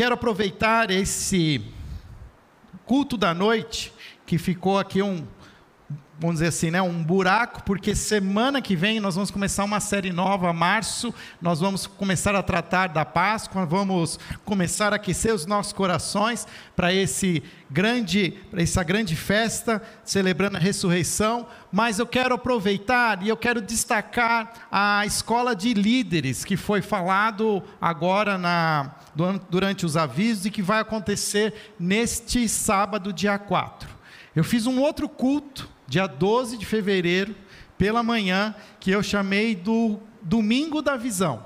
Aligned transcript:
quero 0.00 0.14
aproveitar 0.14 0.90
esse 0.90 1.60
culto 2.86 3.18
da 3.18 3.34
noite, 3.34 3.92
que 4.24 4.38
ficou 4.38 4.78
aqui 4.78 5.02
um, 5.02 5.26
vamos 6.20 6.36
dizer 6.36 6.48
assim, 6.48 6.70
né, 6.70 6.82
um 6.82 7.02
buraco, 7.02 7.62
porque 7.62 7.94
semana 7.94 8.60
que 8.60 8.76
vem 8.76 9.00
nós 9.00 9.14
vamos 9.14 9.30
começar 9.30 9.64
uma 9.64 9.80
série 9.80 10.12
nova, 10.12 10.52
março, 10.52 11.14
nós 11.40 11.60
vamos 11.60 11.86
começar 11.86 12.34
a 12.34 12.42
tratar 12.42 12.88
da 12.88 13.06
Páscoa, 13.06 13.64
vamos 13.64 14.20
começar 14.44 14.92
a 14.92 14.96
aquecer 14.96 15.34
os 15.34 15.46
nossos 15.46 15.72
corações 15.72 16.46
para 16.76 16.92
esse 16.92 17.42
grande, 17.70 18.34
para 18.50 18.62
essa 18.62 18.82
grande 18.82 19.16
festa 19.16 19.82
celebrando 20.04 20.58
a 20.58 20.60
ressurreição, 20.60 21.46
mas 21.72 21.98
eu 21.98 22.06
quero 22.06 22.34
aproveitar 22.34 23.22
e 23.22 23.28
eu 23.30 23.36
quero 23.36 23.62
destacar 23.62 24.68
a 24.70 25.06
escola 25.06 25.56
de 25.56 25.72
líderes 25.72 26.44
que 26.44 26.56
foi 26.56 26.82
falado 26.82 27.62
agora 27.80 28.36
na 28.36 28.94
durante 29.50 29.84
os 29.84 29.96
avisos 29.96 30.46
e 30.46 30.50
que 30.50 30.62
vai 30.62 30.80
acontecer 30.80 31.72
neste 31.78 32.48
sábado, 32.48 33.12
dia 33.12 33.38
4. 33.38 33.88
Eu 34.36 34.44
fiz 34.44 34.66
um 34.66 34.80
outro 34.80 35.08
culto 35.08 35.68
dia 35.90 36.06
12 36.06 36.56
de 36.56 36.64
fevereiro, 36.64 37.34
pela 37.76 38.00
manhã, 38.00 38.54
que 38.78 38.92
eu 38.92 39.02
chamei 39.02 39.56
do 39.56 39.98
Domingo 40.22 40.80
da 40.80 40.96
Visão. 40.96 41.44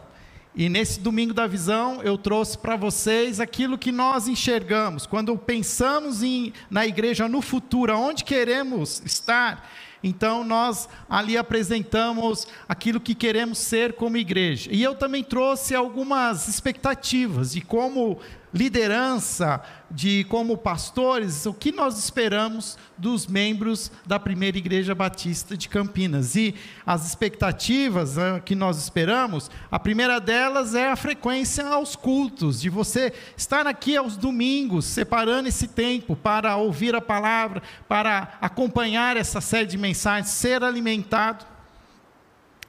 E 0.54 0.68
nesse 0.68 1.00
Domingo 1.00 1.32
da 1.32 1.46
Visão 1.46 2.02
eu 2.02 2.18
trouxe 2.18 2.58
para 2.58 2.76
vocês 2.76 3.40
aquilo 3.40 3.78
que 3.78 3.90
nós 3.90 4.28
enxergamos. 4.28 5.06
Quando 5.06 5.34
pensamos 5.38 6.22
em, 6.22 6.52
na 6.70 6.86
igreja 6.86 7.26
no 7.26 7.40
futuro, 7.40 7.96
onde 7.96 8.22
queremos 8.22 9.00
estar, 9.06 9.66
então 10.02 10.44
nós 10.44 10.90
ali 11.08 11.38
apresentamos 11.38 12.46
aquilo 12.68 13.00
que 13.00 13.14
queremos 13.14 13.56
ser 13.56 13.94
como 13.94 14.18
igreja. 14.18 14.68
E 14.70 14.82
eu 14.82 14.94
também 14.94 15.24
trouxe 15.24 15.74
algumas 15.74 16.48
expectativas 16.48 17.52
de 17.52 17.62
como 17.62 18.20
liderança, 18.54 19.60
de 19.90 20.22
como 20.24 20.56
pastores, 20.56 21.44
o 21.44 21.52
que 21.52 21.72
nós 21.72 21.98
esperamos 21.98 22.78
dos 22.96 23.26
membros 23.26 23.90
da 24.06 24.18
primeira 24.18 24.56
igreja 24.56 24.94
batista 24.94 25.56
de 25.56 25.68
Campinas. 25.68 26.36
E 26.36 26.54
as 26.86 27.04
expectativas 27.04 28.16
né, 28.16 28.40
que 28.44 28.54
nós 28.54 28.78
esperamos, 28.78 29.50
a 29.68 29.78
primeira 29.78 30.20
delas 30.20 30.76
é 30.76 30.88
a 30.88 30.94
frequência 30.94 31.66
aos 31.66 31.96
cultos, 31.96 32.60
de 32.60 32.70
você 32.70 33.12
estar 33.36 33.66
aqui 33.66 33.96
aos 33.96 34.16
domingos, 34.16 34.84
separando 34.84 35.48
esse 35.48 35.66
tempo 35.66 36.14
para 36.14 36.56
ouvir 36.56 36.94
a 36.94 37.00
palavra, 37.00 37.60
para 37.88 38.38
acompanhar 38.40 39.16
essa 39.16 39.40
série 39.40 39.66
de 39.66 39.76
mensagens, 39.76 40.30
ser 40.30 40.62
alimentado. 40.62 41.44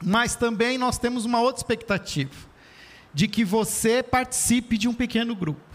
Mas 0.03 0.35
também 0.35 0.79
nós 0.79 0.97
temos 0.97 1.25
uma 1.25 1.39
outra 1.39 1.59
expectativa, 1.59 2.33
de 3.13 3.27
que 3.27 3.45
você 3.45 4.01
participe 4.01 4.79
de 4.79 4.87
um 4.87 4.93
pequeno 4.93 5.35
grupo 5.35 5.74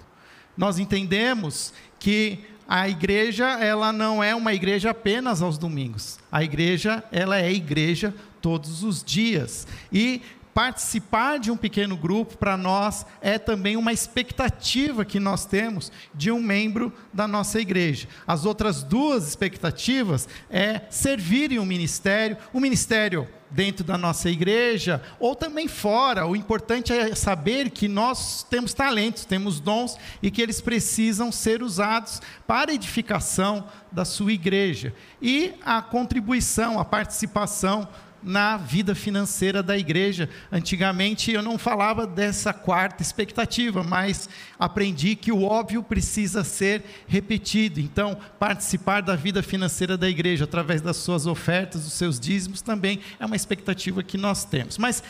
nós 0.60 0.78
entendemos 0.78 1.72
que 1.98 2.38
a 2.68 2.86
igreja, 2.86 3.46
ela 3.46 3.94
não 3.94 4.22
é 4.22 4.34
uma 4.34 4.52
igreja 4.52 4.90
apenas 4.90 5.40
aos 5.40 5.56
domingos. 5.56 6.18
A 6.30 6.44
igreja, 6.44 7.02
ela 7.10 7.40
é 7.40 7.50
igreja 7.50 8.14
todos 8.42 8.82
os 8.82 9.02
dias. 9.02 9.66
E 9.90 10.20
participar 10.52 11.38
de 11.38 11.50
um 11.50 11.56
pequeno 11.56 11.96
grupo 11.96 12.36
para 12.36 12.58
nós 12.58 13.06
é 13.22 13.38
também 13.38 13.74
uma 13.74 13.90
expectativa 13.90 15.02
que 15.02 15.18
nós 15.18 15.46
temos 15.46 15.90
de 16.14 16.30
um 16.30 16.42
membro 16.42 16.92
da 17.10 17.26
nossa 17.26 17.58
igreja. 17.58 18.06
As 18.26 18.44
outras 18.44 18.82
duas 18.82 19.26
expectativas 19.26 20.28
é 20.50 20.82
servir 20.90 21.52
em 21.52 21.58
um 21.58 21.64
ministério, 21.64 22.36
um 22.52 22.60
ministério 22.60 23.26
dentro 23.50 23.84
da 23.84 23.98
nossa 23.98 24.30
igreja 24.30 25.02
ou 25.18 25.34
também 25.34 25.68
fora. 25.68 26.26
O 26.26 26.36
importante 26.36 26.92
é 26.92 27.14
saber 27.14 27.70
que 27.70 27.88
nós 27.88 28.44
temos 28.48 28.72
talentos, 28.72 29.24
temos 29.24 29.60
dons 29.60 29.96
e 30.22 30.30
que 30.30 30.40
eles 30.40 30.60
precisam 30.60 31.32
ser 31.32 31.62
usados 31.62 32.20
para 32.46 32.70
a 32.70 32.74
edificação 32.74 33.64
da 33.90 34.04
sua 34.04 34.32
igreja. 34.32 34.94
E 35.20 35.54
a 35.64 35.82
contribuição, 35.82 36.78
a 36.78 36.84
participação 36.84 37.88
na 38.22 38.56
vida 38.56 38.94
financeira 38.94 39.62
da 39.62 39.76
igreja. 39.76 40.28
Antigamente 40.50 41.32
eu 41.32 41.42
não 41.42 41.58
falava 41.58 42.06
dessa 42.06 42.52
quarta 42.52 43.02
expectativa, 43.02 43.82
mas 43.82 44.28
aprendi 44.58 45.16
que 45.16 45.32
o 45.32 45.42
óbvio 45.42 45.82
precisa 45.82 46.44
ser 46.44 46.84
repetido. 47.06 47.80
Então, 47.80 48.18
participar 48.38 49.00
da 49.02 49.16
vida 49.16 49.42
financeira 49.42 49.96
da 49.96 50.08
igreja 50.08 50.44
através 50.44 50.80
das 50.80 50.96
suas 50.96 51.26
ofertas, 51.26 51.84
dos 51.84 51.92
seus 51.94 52.18
dízimos, 52.18 52.62
também 52.62 53.00
é 53.18 53.26
uma 53.26 53.36
expectativa 53.36 54.02
que 54.02 54.18
nós 54.18 54.44
temos. 54.44 54.78
Mas 54.78 55.02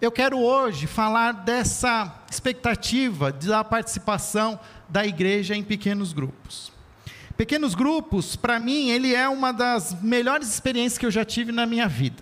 eu 0.00 0.12
quero 0.12 0.38
hoje 0.38 0.86
falar 0.86 1.32
dessa 1.32 2.22
expectativa 2.30 3.32
da 3.32 3.64
participação 3.64 4.60
da 4.88 5.04
igreja 5.04 5.56
em 5.56 5.62
pequenos 5.62 6.12
grupos. 6.12 6.77
Pequenos 7.38 7.76
grupos, 7.76 8.34
para 8.34 8.58
mim, 8.58 8.90
ele 8.90 9.14
é 9.14 9.28
uma 9.28 9.52
das 9.52 10.02
melhores 10.02 10.48
experiências 10.48 10.98
que 10.98 11.06
eu 11.06 11.10
já 11.10 11.24
tive 11.24 11.52
na 11.52 11.66
minha 11.66 11.86
vida. 11.86 12.20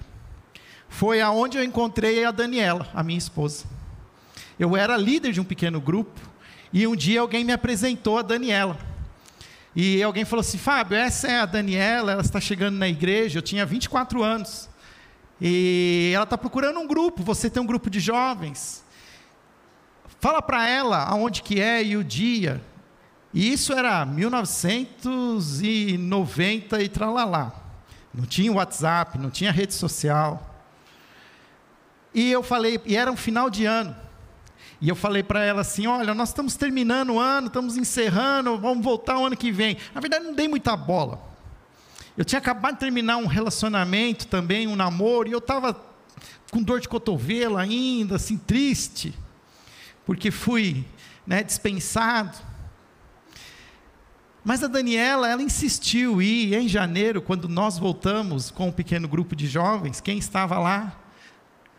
Foi 0.91 1.22
aonde 1.22 1.56
eu 1.56 1.65
encontrei 1.65 2.22
a 2.22 2.31
Daniela, 2.31 2.87
a 2.93 3.03
minha 3.03 3.16
esposa. 3.16 3.65
Eu 4.59 4.76
era 4.76 4.94
líder 4.94 5.32
de 5.32 5.41
um 5.41 5.44
pequeno 5.44 5.81
grupo 5.81 6.21
e 6.71 6.87
um 6.87 6.94
dia 6.94 7.22
alguém 7.22 7.44
me 7.44 7.53
apresentou 7.53 8.19
a 8.19 8.22
Daniela. 8.22 8.76
E 9.75 10.03
alguém 10.03 10.26
falou 10.26 10.43
assim: 10.43 10.59
Fábio, 10.59 10.99
essa 10.99 11.28
é 11.28 11.41
a 11.41 11.47
Daniela, 11.47 12.12
ela 12.12 12.21
está 12.21 12.38
chegando 12.38 12.76
na 12.76 12.87
igreja. 12.87 13.38
Eu 13.38 13.43
tinha 13.43 13.65
24 13.65 14.22
anos. 14.22 14.69
E 15.41 16.12
ela 16.15 16.25
está 16.25 16.37
procurando 16.37 16.78
um 16.78 16.87
grupo. 16.87 17.22
Você 17.22 17.49
tem 17.49 17.62
um 17.62 17.66
grupo 17.66 17.88
de 17.88 18.00
jovens. 18.00 18.84
Fala 20.21 20.43
para 20.43 20.69
ela 20.69 21.05
aonde 21.05 21.43
que 21.43 21.59
é 21.59 21.82
e 21.82 21.97
o 21.97 22.05
dia. 22.05 22.60
E 23.37 23.53
isso 23.53 23.73
era 23.75 24.07
1990 24.07 26.83
e 26.83 26.89
tralalá. 26.89 27.53
Não 28.15 28.25
tinha 28.25 28.51
WhatsApp, 28.51 29.19
não 29.19 29.29
tinha 29.29 29.53
rede 29.53 29.75
social. 29.75 30.57
E 32.15 32.33
eu 32.33 32.43
falei, 32.43 32.81
e 32.87 32.97
era 32.97 33.13
um 33.13 33.17
final 33.17 33.51
de 33.51 33.67
ano. 33.67 33.95
E 34.81 34.89
eu 34.89 34.97
falei 34.97 35.23
para 35.23 35.45
ela 35.45 35.61
assim: 35.61 35.87
olha, 35.87 36.15
nós 36.15 36.31
estamos 36.31 36.57
terminando 36.57 37.11
o 37.11 37.21
ano, 37.21 37.49
estamos 37.49 37.77
encerrando, 37.77 38.57
vamos 38.57 38.83
voltar 38.83 39.19
o 39.19 39.27
ano 39.27 39.37
que 39.37 39.53
vem. 39.53 39.77
Na 39.95 40.01
verdade, 40.01 40.25
não 40.25 40.33
dei 40.33 40.49
muita 40.49 40.75
bola. 40.75 41.21
Eu 42.17 42.25
tinha 42.25 42.39
acabado 42.39 42.77
de 42.77 42.81
terminar 42.81 43.19
um 43.19 43.27
relacionamento 43.27 44.29
também, 44.29 44.67
um 44.67 44.75
namoro, 44.75 45.29
e 45.29 45.33
eu 45.33 45.41
estava 45.41 45.79
com 46.51 46.63
dor 46.63 46.81
de 46.81 46.89
cotovelo 46.89 47.59
ainda, 47.59 48.17
assim, 48.17 48.39
triste, 48.39 49.13
porque 50.07 50.31
fui 50.31 50.87
né, 51.27 51.43
dispensado. 51.43 52.56
Mas 54.47 54.62
a 54.62 54.69
Daniela, 54.69 55.29
ela 55.29 55.43
insistiu 55.43 56.23
e 56.23 56.55
em 56.55 56.69
janeiro, 56.69 57.21
quando 57.21 57.49
nós 57.49 57.79
voltamos 57.79 58.49
com 58.49 58.69
um 58.69 58.73
pequeno 58.73 59.09
grupo 59.09 59.34
de 59.34 59.49
jovens, 59.49 60.01
quem 60.01 60.19
estava 60.19 60.57
lá? 60.57 61.01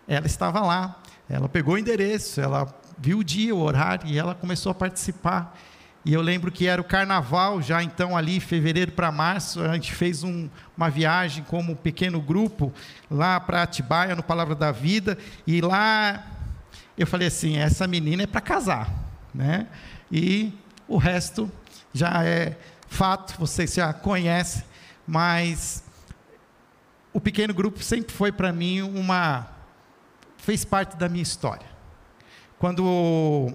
Ela 0.05 0.25
estava 0.25 0.59
lá. 0.59 1.01
Ela 1.29 1.47
pegou 1.47 1.75
o 1.75 1.77
endereço, 1.77 2.41
ela 2.41 2.67
viu 2.97 3.19
o 3.19 3.23
dia, 3.23 3.55
o 3.55 3.61
horário 3.61 4.09
e 4.09 4.17
ela 4.17 4.35
começou 4.35 4.73
a 4.73 4.75
participar. 4.75 5.57
E 6.03 6.13
eu 6.13 6.21
lembro 6.21 6.51
que 6.51 6.67
era 6.67 6.81
o 6.81 6.83
carnaval, 6.83 7.61
já 7.61 7.81
então 7.81 8.17
ali, 8.17 8.37
fevereiro 8.41 8.91
para 8.91 9.13
março, 9.13 9.61
a 9.61 9.73
gente 9.73 9.95
fez 9.95 10.25
um, 10.25 10.49
uma 10.75 10.89
viagem 10.89 11.45
como 11.45 11.71
um 11.71 11.75
pequeno 11.75 12.19
grupo 12.19 12.73
lá 13.09 13.39
para 13.39 13.63
Atibaia, 13.63 14.13
no 14.13 14.23
Palavra 14.23 14.55
da 14.55 14.73
Vida, 14.73 15.17
e 15.47 15.61
lá 15.61 16.21
eu 16.97 17.07
falei 17.07 17.29
assim: 17.29 17.55
essa 17.59 17.87
menina 17.87 18.23
é 18.23 18.27
para 18.27 18.41
casar, 18.41 18.93
né? 19.33 19.67
E 20.11 20.51
o 20.85 20.97
resto 20.97 21.49
já 21.97 22.23
é 22.23 22.57
fato, 22.87 23.37
vocês 23.37 23.73
já 23.73 23.91
conhecem, 23.93 24.63
mas 25.05 25.83
o 27.11 27.19
pequeno 27.19 27.53
grupo 27.53 27.83
sempre 27.83 28.13
foi 28.13 28.31
para 28.31 28.53
mim 28.53 28.81
uma. 28.81 29.47
fez 30.37 30.63
parte 30.63 30.95
da 30.95 31.09
minha 31.09 31.23
história. 31.23 31.67
Quando 32.59 33.53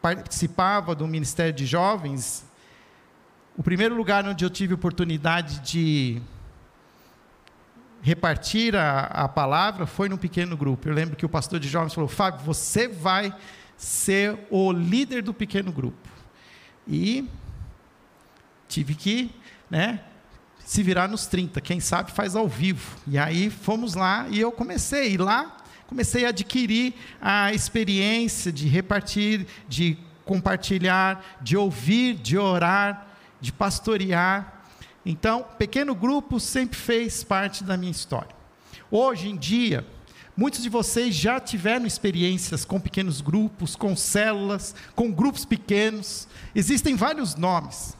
participava 0.00 0.94
do 0.94 1.06
Ministério 1.06 1.52
de 1.52 1.66
Jovens, 1.66 2.44
o 3.56 3.62
primeiro 3.62 3.94
lugar 3.94 4.26
onde 4.26 4.44
eu 4.44 4.50
tive 4.50 4.74
oportunidade 4.74 5.60
de 5.60 6.20
repartir 8.02 8.76
a, 8.76 9.04
a 9.06 9.28
palavra 9.28 9.86
foi 9.86 10.08
num 10.08 10.16
pequeno 10.16 10.56
grupo. 10.56 10.88
Eu 10.88 10.94
lembro 10.94 11.16
que 11.16 11.24
o 11.24 11.28
pastor 11.28 11.58
de 11.58 11.68
jovens 11.68 11.94
falou: 11.94 12.08
Fábio, 12.08 12.44
você 12.44 12.86
vai 12.86 13.34
ser 13.76 14.38
o 14.50 14.72
líder 14.72 15.22
do 15.22 15.32
pequeno 15.32 15.72
grupo. 15.72 16.08
E 16.86 17.26
tive 18.68 18.94
que, 18.94 19.30
né, 19.70 20.00
se 20.64 20.82
virar 20.82 21.08
nos 21.08 21.26
30, 21.26 21.60
quem 21.60 21.78
sabe 21.80 22.10
faz 22.10 22.34
ao 22.34 22.48
vivo. 22.48 22.96
E 23.06 23.18
aí 23.18 23.50
fomos 23.50 23.94
lá 23.94 24.26
e 24.30 24.40
eu 24.40 24.50
comecei, 24.50 25.12
e 25.12 25.16
lá 25.16 25.58
comecei 25.86 26.24
a 26.24 26.30
adquirir 26.30 26.94
a 27.20 27.52
experiência 27.52 28.50
de 28.50 28.66
repartir, 28.66 29.46
de 29.68 29.98
compartilhar, 30.24 31.38
de 31.40 31.56
ouvir, 31.56 32.14
de 32.14 32.38
orar, 32.38 33.06
de 33.40 33.52
pastorear. 33.52 34.64
Então, 35.04 35.44
pequeno 35.58 35.94
grupo 35.94 36.40
sempre 36.40 36.78
fez 36.78 37.22
parte 37.22 37.62
da 37.62 37.76
minha 37.76 37.92
história. 37.92 38.34
Hoje 38.90 39.28
em 39.28 39.36
dia, 39.36 39.86
Muitos 40.36 40.64
de 40.64 40.68
vocês 40.68 41.14
já 41.14 41.38
tiveram 41.38 41.86
experiências 41.86 42.64
com 42.64 42.80
pequenos 42.80 43.20
grupos, 43.20 43.76
com 43.76 43.94
células, 43.94 44.74
com 44.92 45.12
grupos 45.12 45.44
pequenos. 45.44 46.26
Existem 46.52 46.96
vários 46.96 47.36
nomes. 47.36 47.96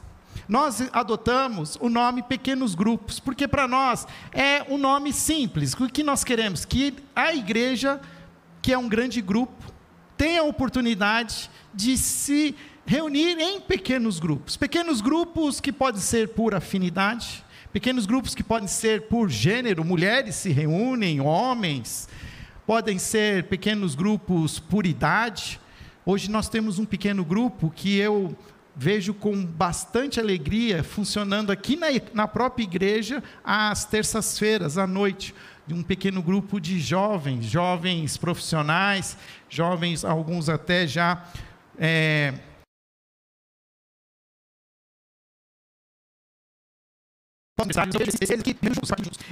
Nós 0.47 0.83
adotamos 0.93 1.77
o 1.81 1.89
nome 1.89 2.21
pequenos 2.21 2.75
grupos, 2.75 3.19
porque 3.19 3.47
para 3.47 3.67
nós 3.67 4.07
é 4.31 4.63
um 4.69 4.77
nome 4.77 5.11
simples. 5.11 5.73
O 5.73 5.89
que 5.89 6.03
nós 6.03 6.23
queremos? 6.23 6.65
Que 6.65 6.93
a 7.15 7.33
igreja, 7.33 7.99
que 8.61 8.71
é 8.71 8.77
um 8.77 8.87
grande 8.87 9.21
grupo, 9.21 9.73
tenha 10.17 10.41
a 10.41 10.45
oportunidade 10.45 11.49
de 11.73 11.97
se 11.97 12.55
reunir 12.85 13.39
em 13.39 13.59
pequenos 13.59 14.19
grupos. 14.19 14.55
Pequenos 14.55 15.01
grupos 15.01 15.59
que 15.59 15.71
podem 15.71 16.01
ser 16.01 16.29
por 16.29 16.53
afinidade, 16.53 17.43
pequenos 17.73 18.05
grupos 18.05 18.35
que 18.35 18.43
podem 18.43 18.67
ser 18.67 19.07
por 19.07 19.29
gênero, 19.29 19.83
mulheres 19.83 20.35
se 20.35 20.51
reúnem, 20.51 21.19
homens, 21.19 22.07
podem 22.65 22.99
ser 22.99 23.45
pequenos 23.45 23.95
grupos 23.95 24.59
por 24.59 24.85
idade. 24.85 25.59
Hoje 26.05 26.29
nós 26.29 26.47
temos 26.47 26.77
um 26.77 26.85
pequeno 26.85 27.25
grupo 27.25 27.73
que 27.75 27.97
eu 27.97 28.35
vejo 28.75 29.13
com 29.13 29.45
bastante 29.45 30.19
alegria 30.19 30.83
funcionando 30.83 31.51
aqui 31.51 31.75
na, 31.75 31.87
na 32.13 32.27
própria 32.27 32.63
igreja 32.63 33.23
às 33.43 33.85
terças-feiras 33.85 34.77
à 34.77 34.85
noite 34.85 35.33
de 35.65 35.73
um 35.73 35.81
pequeno 35.81 36.21
grupo 36.21 36.59
de 36.59 36.79
jovens, 36.79 37.45
jovens 37.45 38.17
profissionais, 38.17 39.17
jovens, 39.49 40.03
alguns 40.03 40.49
até 40.49 40.85
já 40.85 41.25
é, 41.77 42.33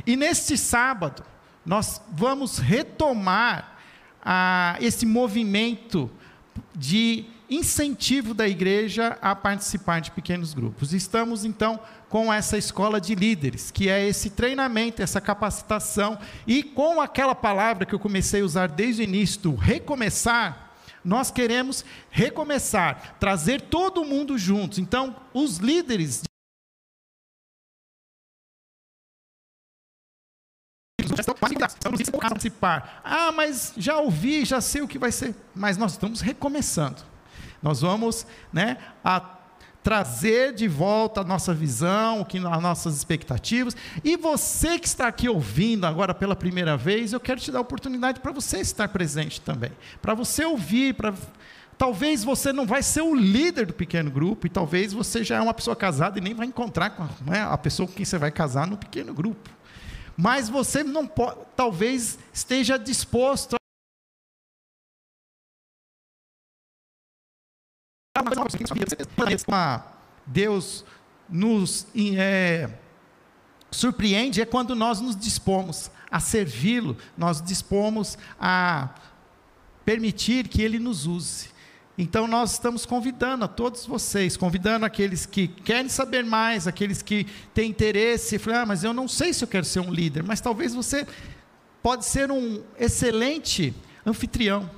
E 0.08 0.16
neste 0.16 0.58
sábado, 0.58 1.24
nós 1.66 2.02
vamos 2.10 2.58
retomar 2.58 3.78
ah, 4.24 4.78
esse 4.80 5.06
movimento 5.06 6.10
de 6.74 7.26
incentivo 7.50 8.34
da 8.34 8.48
igreja 8.48 9.18
a 9.22 9.36
participar 9.36 10.02
de 10.02 10.12
pequenos 10.12 10.54
grupos. 10.54 10.94
Estamos 10.94 11.46
então 11.46 11.80
com 12.10 12.32
essa 12.32 12.58
escola 12.58 13.02
de 13.02 13.16
líderes, 13.16 13.72
que 13.72 13.90
é 13.90 14.08
esse 14.08 14.30
treinamento, 14.30 15.02
essa 15.02 15.20
capacitação, 15.20 16.18
e 16.46 16.64
com 16.64 17.02
aquela 17.02 17.34
palavra 17.34 17.86
que 17.86 17.94
eu 17.94 18.00
comecei 18.00 18.42
a 18.42 18.46
usar 18.46 18.68
desde 18.68 19.02
o 19.02 19.04
início, 19.04 19.56
recomeçar, 19.56 20.72
nós 21.04 21.32
queremos 21.32 21.84
recomeçar, 22.10 23.18
trazer 23.20 23.62
todo 23.62 24.06
mundo 24.06 24.38
juntos. 24.38 24.78
Então, 24.78 25.16
os 25.34 25.58
líderes 25.58 26.24
participar. 32.30 33.02
Ah, 33.04 33.32
mas 33.32 33.74
já 33.78 33.98
ouvi, 33.98 34.46
já 34.46 34.62
sei 34.62 34.82
o 34.82 34.88
que 34.88 34.98
vai 34.98 35.12
ser. 35.12 35.36
Mas 35.54 35.78
nós 35.78 35.94
estamos 35.94 36.22
recomeçando. 36.22 37.13
Nós 37.64 37.82
vamos 37.82 38.28
né, 38.52 38.78
a 39.04 39.22
trazer 39.82 40.54
de 40.54 40.68
volta 40.68 41.22
a 41.22 41.24
nossa 41.24 41.54
visão, 41.54 42.26
as 42.52 42.62
nossas 42.62 42.96
expectativas. 42.96 43.76
E 44.04 44.16
você 44.16 44.78
que 44.78 44.88
está 44.88 45.08
aqui 45.08 45.28
ouvindo 45.28 45.86
agora 45.86 46.14
pela 46.14 46.36
primeira 46.36 46.78
vez, 46.78 47.14
eu 47.14 47.20
quero 47.20 47.40
te 47.40 47.52
dar 47.52 47.60
a 47.60 47.62
oportunidade 47.62 48.20
para 48.20 48.32
você 48.32 48.60
estar 48.60 48.88
presente 48.90 49.42
também, 49.42 49.72
para 50.02 50.14
você 50.14 50.46
ouvir, 50.46 50.94
para 50.94 51.14
Talvez 51.76 52.24
você 52.24 52.54
não 52.54 52.68
vai 52.68 52.84
ser 52.84 53.02
o 53.02 53.16
líder 53.16 53.66
do 53.66 53.74
pequeno 53.74 54.12
grupo, 54.12 54.46
e 54.46 54.50
talvez 54.50 54.94
você 54.94 55.24
já 55.24 55.38
é 55.38 55.42
uma 55.42 55.56
pessoa 55.56 55.76
casada 55.76 56.20
e 56.20 56.22
nem 56.22 56.34
vai 56.34 56.46
encontrar 56.46 56.92
com 56.92 57.04
né, 57.26 57.42
a 57.42 57.58
pessoa 57.58 57.88
com 57.88 57.94
quem 57.94 58.06
você 58.06 58.18
vai 58.18 58.32
casar 58.32 58.68
no 58.68 58.78
pequeno 58.78 59.12
grupo 59.12 59.50
mas 60.18 60.50
você 60.50 60.84
não 60.84 61.08
pode, 61.08 61.38
talvez 61.56 62.20
esteja 62.32 62.78
disposto 62.78 63.56
Deus 70.26 70.86
nos 71.30 71.88
é, 71.96 72.70
surpreende 73.72 74.42
é 74.42 74.46
quando 74.46 74.76
nós 74.76 75.02
nos 75.02 75.16
dispomos 75.16 75.90
a 76.10 76.20
servi-lo, 76.20 76.96
nós 77.18 77.42
dispomos 77.42 78.18
a 78.40 78.90
permitir 79.84 80.48
que 80.48 80.62
Ele 80.62 80.80
nos 80.80 81.08
use. 81.08 81.52
Então 81.98 82.28
nós 82.28 82.54
estamos 82.54 82.86
convidando 82.86 83.46
a 83.46 83.48
todos 83.48 83.86
vocês, 83.86 84.36
convidando 84.36 84.86
aqueles 84.86 85.26
que 85.26 85.48
querem 85.48 85.90
saber 85.90 86.24
mais, 86.24 86.68
aqueles 86.68 87.02
que 87.02 87.26
têm 87.54 87.70
interesse, 87.70 88.40
falam, 88.40 88.62
ah, 88.62 88.66
mas 88.66 88.84
eu 88.84 88.94
não 88.94 89.08
sei 89.08 89.34
se 89.34 89.44
eu 89.44 89.48
quero 89.48 89.66
ser 89.66 89.80
um 89.80 89.92
líder, 89.92 90.24
mas 90.24 90.42
talvez 90.42 90.74
você 90.74 91.06
pode 91.84 92.06
ser 92.06 92.32
um 92.32 92.64
excelente 92.80 93.74
anfitrião. 94.06 94.70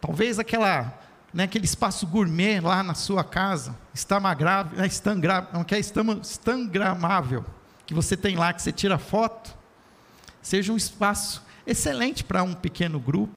Talvez 0.00 0.38
aquela, 0.38 0.98
né, 1.32 1.44
aquele 1.44 1.64
espaço 1.64 2.06
gourmet 2.06 2.60
lá 2.60 2.82
na 2.82 2.94
sua 2.94 3.24
casa, 3.24 3.76
instagramável, 3.94 4.76
né, 4.76 4.88
não 5.52 5.64
quer 5.64 5.78
instagramável, 5.78 7.44
que 7.86 7.94
você 7.94 8.16
tem 8.16 8.36
lá, 8.36 8.52
que 8.52 8.62
você 8.62 8.72
tira 8.72 8.98
foto, 8.98 9.56
seja 10.42 10.72
um 10.72 10.76
espaço 10.76 11.42
excelente 11.66 12.22
para 12.24 12.42
um 12.42 12.54
pequeno 12.54 13.00
grupo. 13.00 13.32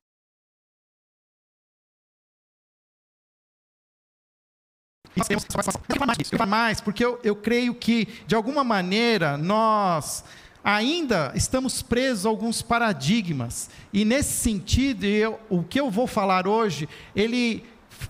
mais 6.46 6.82
porque 6.82 7.04
eu, 7.04 7.20
eu 7.24 7.36
creio 7.36 7.74
que, 7.74 8.08
de 8.28 8.36
alguma 8.36 8.64
maneira, 8.64 9.38
nós 9.38 10.26
ainda 10.64 11.32
estamos 11.36 11.82
presos 11.82 12.26
a 12.26 12.30
alguns 12.30 12.62
paradigmas. 12.62 13.70
E 13.94 14.04
nesse 14.04 14.34
sentido, 14.34 15.06
eu, 15.06 15.40
o 15.50 15.64
que 15.64 15.80
eu 15.80 15.90
vou 15.90 16.08
falar 16.08 16.48
hoje, 16.48 16.90
ele, 17.16 17.64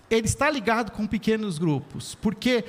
ele 0.09 0.27
está 0.27 0.49
ligado 0.49 0.91
com 0.91 1.07
pequenos 1.07 1.57
grupos, 1.57 2.15
porque 2.15 2.65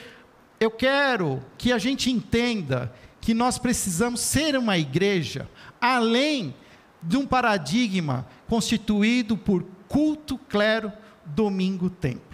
eu 0.58 0.70
quero 0.70 1.42
que 1.58 1.72
a 1.72 1.78
gente 1.78 2.10
entenda 2.10 2.92
que 3.20 3.34
nós 3.34 3.58
precisamos 3.58 4.20
ser 4.20 4.56
uma 4.56 4.78
igreja 4.78 5.48
além 5.80 6.54
de 7.02 7.16
um 7.16 7.26
paradigma 7.26 8.26
constituído 8.48 9.36
por 9.36 9.64
culto, 9.88 10.38
clero, 10.38 10.92
domingo, 11.24 11.90
tempo. 11.90 12.24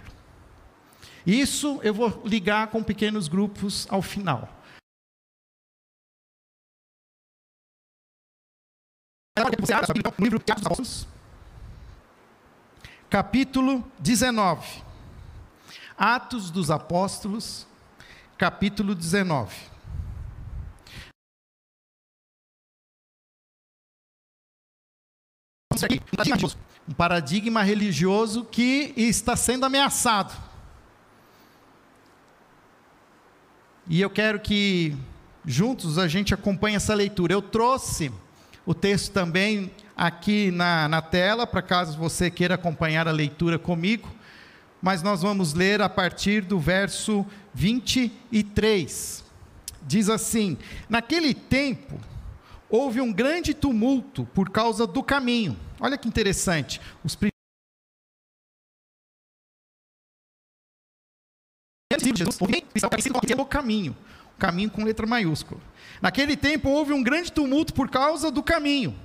Isso 1.25 1.79
eu 1.83 1.93
vou 1.93 2.21
ligar 2.25 2.67
com 2.67 2.83
pequenos 2.83 3.27
grupos 3.27 3.87
ao 3.89 4.01
final. 4.01 4.49
No 9.37 9.49
livro 10.25 10.37
Atos 10.37 10.55
dos 10.55 10.65
Apóstolos, 10.65 11.07
capítulo 13.13 13.85
19. 13.99 14.81
Atos 15.95 16.49
dos 16.49 16.71
Apóstolos, 16.71 17.67
capítulo 18.39 18.95
19. 18.95 19.55
Um 26.89 26.93
paradigma 26.95 27.61
religioso 27.61 28.45
que 28.45 28.95
está 28.97 29.35
sendo 29.35 29.67
ameaçado. 29.67 30.33
E 33.87 34.01
eu 34.01 34.09
quero 34.09 34.39
que 34.39 34.97
juntos 35.45 35.99
a 35.99 36.07
gente 36.07 36.33
acompanhe 36.33 36.77
essa 36.77 36.95
leitura. 36.95 37.31
Eu 37.31 37.43
trouxe 37.43 38.11
o 38.65 38.73
texto 38.73 39.13
também 39.13 39.71
aqui 39.95 40.51
na, 40.51 40.87
na 40.87 41.01
tela, 41.01 41.45
para 41.45 41.61
caso 41.61 41.97
você 41.97 42.29
queira 42.29 42.55
acompanhar 42.55 43.07
a 43.07 43.11
leitura 43.11 43.57
comigo, 43.59 44.09
mas 44.81 45.01
nós 45.01 45.21
vamos 45.21 45.53
ler 45.53 45.81
a 45.81 45.89
partir 45.89 46.41
do 46.41 46.59
verso 46.59 47.25
23. 47.53 49.23
Diz 49.81 50.09
assim: 50.09 50.57
Naquele 50.89 51.33
tempo 51.33 51.99
houve 52.69 52.99
um 52.99 53.13
grande 53.13 53.53
tumulto 53.53 54.25
por 54.33 54.49
causa 54.49 54.85
do 54.87 55.03
caminho. 55.03 55.57
Olha 55.79 55.97
que 55.97 56.07
interessante. 56.07 56.81
Os 57.03 57.15
Jesus, 62.15 62.37
o 63.39 63.45
caminho, 63.45 63.95
o 64.35 64.39
caminho 64.39 64.69
com 64.69 64.83
letra 64.83 65.05
maiúscula. 65.05 65.61
Naquele 66.01 66.35
tempo 66.35 66.69
houve 66.69 66.91
um 66.93 67.03
grande 67.03 67.31
tumulto 67.31 67.73
por 67.73 67.89
causa 67.89 68.31
do 68.31 68.41
caminho. 68.41 68.95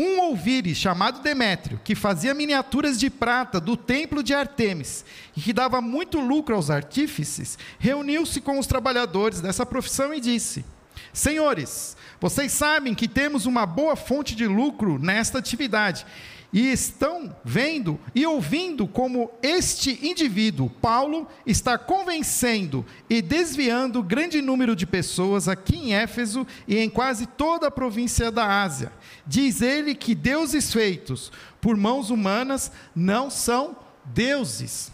Um 0.00 0.20
ouvires, 0.20 0.78
chamado 0.78 1.22
Demétrio, 1.22 1.80
que 1.82 1.96
fazia 1.96 2.32
miniaturas 2.32 3.00
de 3.00 3.10
prata 3.10 3.58
do 3.58 3.76
templo 3.76 4.22
de 4.22 4.32
Artemis 4.32 5.04
e 5.36 5.40
que 5.40 5.52
dava 5.52 5.80
muito 5.80 6.20
lucro 6.20 6.54
aos 6.54 6.70
artífices, 6.70 7.58
reuniu-se 7.80 8.40
com 8.40 8.60
os 8.60 8.66
trabalhadores 8.68 9.40
dessa 9.40 9.66
profissão 9.66 10.14
e 10.14 10.20
disse: 10.20 10.64
Senhores, 11.12 11.96
vocês 12.20 12.52
sabem 12.52 12.94
que 12.94 13.08
temos 13.08 13.44
uma 13.44 13.66
boa 13.66 13.96
fonte 13.96 14.36
de 14.36 14.46
lucro 14.46 15.00
nesta 15.00 15.38
atividade 15.38 16.06
e 16.52 16.70
estão 16.72 17.34
vendo 17.44 17.98
e 18.14 18.24
ouvindo 18.26 18.86
como 18.86 19.30
este 19.42 19.98
indivíduo, 20.06 20.70
Paulo, 20.70 21.28
está 21.46 21.76
convencendo 21.76 22.84
e 23.08 23.20
desviando 23.20 24.02
grande 24.02 24.40
número 24.40 24.74
de 24.74 24.86
pessoas 24.86 25.48
aqui 25.48 25.76
em 25.76 25.94
Éfeso 25.94 26.46
e 26.66 26.78
em 26.78 26.88
quase 26.88 27.26
toda 27.26 27.68
a 27.68 27.70
província 27.70 28.30
da 28.30 28.62
Ásia. 28.62 28.92
Diz 29.26 29.60
ele 29.60 29.94
que 29.94 30.14
deuses 30.14 30.72
feitos 30.72 31.30
por 31.60 31.76
mãos 31.76 32.10
humanas 32.10 32.72
não 32.94 33.28
são 33.28 33.76
deuses. 34.04 34.90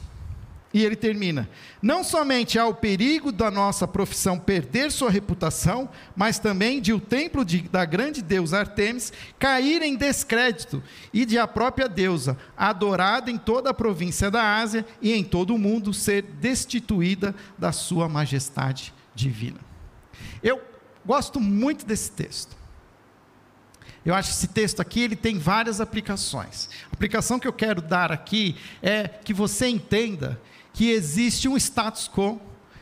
E 0.75 0.85
ele 0.85 0.97
termina: 0.97 1.49
não 1.81 2.03
somente 2.03 2.59
há 2.59 2.67
o 2.67 2.75
perigo 2.75 3.31
da 3.31 3.49
nossa 3.49 3.87
profissão 3.87 4.37
perder 4.37 4.91
sua 4.91 5.09
reputação, 5.09 5.89
mas 6.17 6.41
também 6.41 6.81
de 6.81 6.93
o 6.93 6.99
templo 6.99 7.45
de, 7.45 7.63
da 7.63 7.85
grande 7.85 8.21
deusa 8.21 8.59
Artemis 8.59 9.13
cair 9.39 9.83
em 9.83 9.95
descrédito 9.95 10.83
e 11.13 11.25
de 11.25 11.39
a 11.39 11.47
própria 11.47 11.89
deusa, 11.89 12.37
adorada 12.57 13.31
em 13.31 13.39
toda 13.39 13.71
a 13.71 13.75
província 13.75 14.33
da 14.33 14.57
Ásia 14.57 14.85
e 15.01 15.13
em 15.13 15.23
todo 15.23 15.55
o 15.55 15.59
mundo, 15.59 15.95
ser 15.95 16.23
destituída 16.23 17.37
da 17.57 17.71
sua 17.71 18.09
majestade 18.09 18.93
divina. 19.15 19.61
Eu 20.43 20.61
gosto 21.07 21.41
muito 21.41 21.87
desse 21.87 22.11
texto. 22.11 22.57
Eu 24.05 24.15
acho 24.15 24.31
que 24.31 24.35
esse 24.35 24.49
texto 24.49 24.81
aqui 24.81 25.01
ele 25.01 25.17
tem 25.17 25.39
várias 25.39 25.81
aplicações. 25.81 26.69
A 26.91 26.95
aplicação 26.95 27.39
que 27.39 27.49
eu 27.49 27.53
quero 27.53 27.81
dar 27.81 28.13
aqui 28.13 28.57
é 28.83 29.09
que 29.09 29.33
você 29.33 29.67
entenda 29.67 30.39
que 30.75 30.91
existe 30.91 31.49
um 31.49 31.57
status 31.57 32.09
quo, 32.09 32.39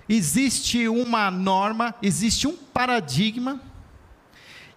existe 0.09 0.89
uma 0.89 1.31
norma, 1.31 1.95
existe 2.03 2.49
um 2.49 2.57
paradigma, 2.57 3.61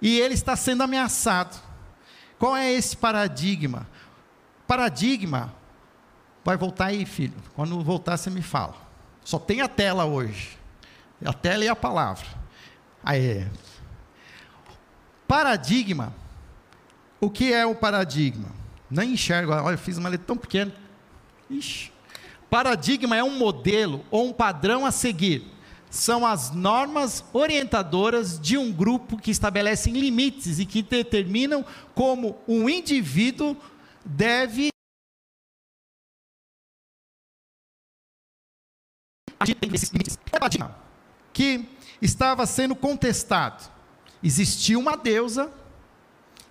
e 0.01 0.19
ele 0.19 0.33
está 0.33 0.55
sendo 0.55 0.83
ameaçado. 0.83 1.59
Qual 2.37 2.55
é 2.55 2.71
esse 2.71 2.95
paradigma? 2.97 3.87
Paradigma, 4.67 5.55
vai 6.43 6.57
voltar 6.57 6.87
aí, 6.87 7.05
filho. 7.05 7.33
Quando 7.55 7.81
voltar, 7.81 8.17
você 8.17 8.29
me 8.29 8.41
fala. 8.41 8.75
Só 9.23 9.39
tem 9.39 9.61
a 9.61 9.67
tela 9.67 10.03
hoje. 10.05 10.59
A 11.23 11.33
tela 11.33 11.63
e 11.63 11.69
a 11.69 11.75
palavra. 11.75 12.27
Aí. 13.01 13.47
Paradigma. 15.25 16.13
O 17.21 17.29
que 17.29 17.53
é 17.53 17.65
o 17.65 17.73
paradigma? 17.73 18.49
Nem 18.91 19.13
enxergo. 19.13 19.53
Olha, 19.53 19.73
eu 19.73 19.77
fiz 19.77 19.97
uma 19.97 20.09
letra 20.09 20.27
tão 20.27 20.37
pequena. 20.37 20.73
Ixi. 21.49 21.94
Paradigma 22.49 23.15
é 23.15 23.23
um 23.23 23.37
modelo 23.37 24.05
ou 24.09 24.27
um 24.27 24.33
padrão 24.33 24.85
a 24.85 24.91
seguir. 24.91 25.43
São 25.89 26.25
as 26.25 26.51
normas 26.51 27.23
orientadoras 27.31 28.39
de 28.39 28.57
um 28.57 28.71
grupo 28.71 29.17
que 29.17 29.31
estabelecem 29.31 29.93
limites 29.93 30.59
e 30.59 30.65
que 30.65 30.81
determinam 30.81 31.65
como 31.93 32.37
um 32.47 32.67
indivíduo 32.67 33.55
deve 34.03 34.69
que 41.33 41.65
estava 42.01 42.45
sendo 42.45 42.75
contestado. 42.75 43.69
Existia 44.23 44.79
uma 44.79 44.95
deusa, 44.95 45.51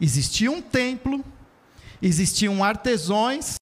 existia 0.00 0.50
um 0.50 0.62
templo, 0.62 1.24
existiam 2.00 2.62
artesões 2.62 3.56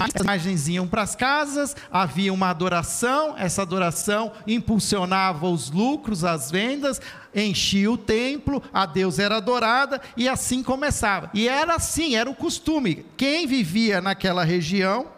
as 0.00 0.22
imagens 0.22 0.68
iam 0.68 0.88
para 0.88 1.02
as 1.02 1.14
casas, 1.14 1.76
havia 1.90 2.32
uma 2.32 2.48
adoração, 2.48 3.34
essa 3.36 3.62
adoração 3.62 4.32
impulsionava 4.46 5.46
os 5.48 5.70
lucros, 5.70 6.24
as 6.24 6.50
vendas, 6.50 7.00
enchia 7.34 7.90
o 7.90 7.98
templo, 7.98 8.62
a 8.72 8.86
Deus 8.86 9.18
era 9.18 9.36
adorada 9.36 10.00
e 10.16 10.28
assim 10.28 10.62
começava. 10.62 11.30
E 11.34 11.48
era 11.48 11.74
assim, 11.74 12.16
era 12.16 12.30
o 12.30 12.34
costume. 12.34 13.04
Quem 13.16 13.46
vivia 13.46 14.00
naquela 14.00 14.44
região 14.44 15.08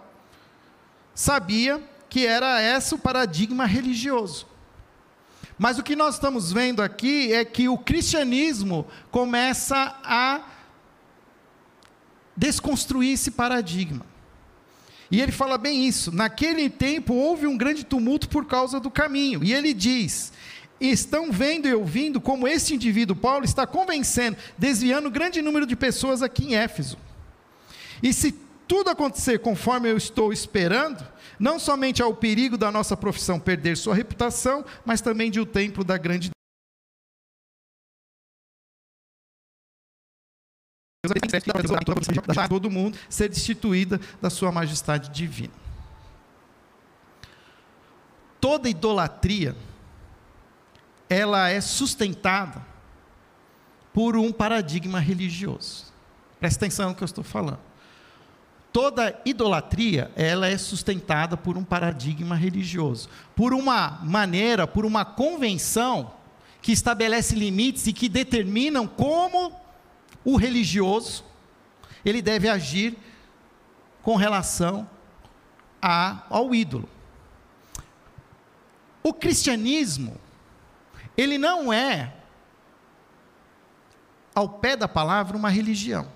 sabia 1.15 1.81
que 2.09 2.27
era 2.27 2.61
esse 2.61 2.95
o 2.95 2.99
paradigma 2.99 3.67
religioso. 3.67 4.47
Mas 5.57 5.79
o 5.79 5.85
que 5.85 5.95
nós 5.95 6.15
estamos 6.15 6.53
vendo 6.53 6.83
aqui 6.83 7.33
é 7.33 7.45
que 7.45 7.69
o 7.69 7.79
cristianismo 7.79 8.87
começa 9.11 9.97
a 10.03 10.43
desconstruir 12.37 13.13
esse 13.13 13.31
paradigma. 13.31 14.05
E 15.11 15.21
ele 15.21 15.33
fala 15.33 15.59
bem 15.59 15.87
isso. 15.87 16.11
Naquele 16.11 16.69
tempo 16.69 17.15
houve 17.15 17.47
um 17.47 17.57
grande 17.57 17.85
tumulto 17.85 18.29
por 18.29 18.47
causa 18.47 18.81
do 18.81 18.91
caminho. 18.91 19.45
E 19.45 19.53
ele 19.53 19.73
diz: 19.73 20.33
estão 20.81 21.31
vendo 21.31 21.69
e 21.69 21.75
ouvindo 21.75 22.21
como 22.21 22.49
este 22.49 22.75
indivíduo, 22.75 23.17
Paulo, 23.17 23.45
está 23.45 23.67
convencendo, 23.67 24.37
desviando 24.59 25.11
grande 25.11 25.41
número 25.41 25.67
de 25.67 25.77
pessoas 25.77 26.23
aqui 26.23 26.47
em 26.47 26.57
Éfeso. 26.57 26.99
E 28.03 28.13
se 28.13 28.33
tudo 28.67 28.91
acontecer 28.91 29.39
conforme 29.39 29.91
eu 29.91 29.97
estou 29.97 30.33
esperando, 30.33 31.07
não 31.39 31.59
somente 31.59 32.03
há 32.03 32.07
o 32.07 32.15
perigo 32.15 32.57
da 32.57 32.71
nossa 32.71 32.97
profissão 32.97 33.39
perder 33.39 33.77
sua 33.77 33.95
reputação, 33.95 34.65
mas 34.85 35.01
também 35.01 35.31
de 35.31 35.41
o 35.41 35.47
templo 35.47 35.85
da 35.85 35.99
grande 35.99 36.31
todo 42.49 42.71
mundo 42.71 42.97
ser 43.09 43.29
destituída 43.29 44.01
da 44.21 44.31
sua 44.31 44.51
majestade 44.51 45.11
divina. 45.11 45.53
Toda 48.41 48.69
idolatria 48.69 49.57
ela 51.09 51.49
é 51.49 51.61
sustentada 51.61 52.61
por 53.93 54.17
um 54.17 54.33
paradigma 54.33 54.99
religioso. 54.99 55.93
Presta 56.41 56.65
atenção 56.65 56.91
no 56.91 56.95
que 56.95 57.03
eu 57.03 57.07
estou 57.07 57.23
falando. 57.23 57.61
Toda 58.73 59.21
idolatria, 59.25 60.11
ela 60.17 60.49
é 60.49 60.59
sustentada 60.59 61.37
por 61.37 61.57
um 61.57 61.63
paradigma 61.63 62.35
religioso, 62.35 63.09
por 63.37 63.55
uma 63.55 64.01
maneira, 64.03 64.67
por 64.67 64.85
uma 64.85 65.05
convenção 65.05 66.13
que 66.61 66.73
estabelece 66.73 67.37
limites 67.37 67.87
e 67.87 67.93
que 67.93 68.09
determinam 68.09 68.87
como 68.87 69.53
o 70.25 70.37
religioso, 70.37 71.25
ele 72.05 72.23
deve 72.23 72.49
agir 72.49 72.97
com 74.03 74.17
relação 74.17 74.89
a, 75.81 76.25
ao 76.31 76.55
ídolo. 76.55 76.89
O 79.03 79.13
cristianismo, 79.13 80.17
ele 81.17 81.37
não 81.37 81.73
é, 81.73 82.15
ao 84.35 84.49
pé 84.49 84.77
da 84.77 84.89
palavra, 84.89 85.37
uma 85.37 85.51
religião. 85.51 86.09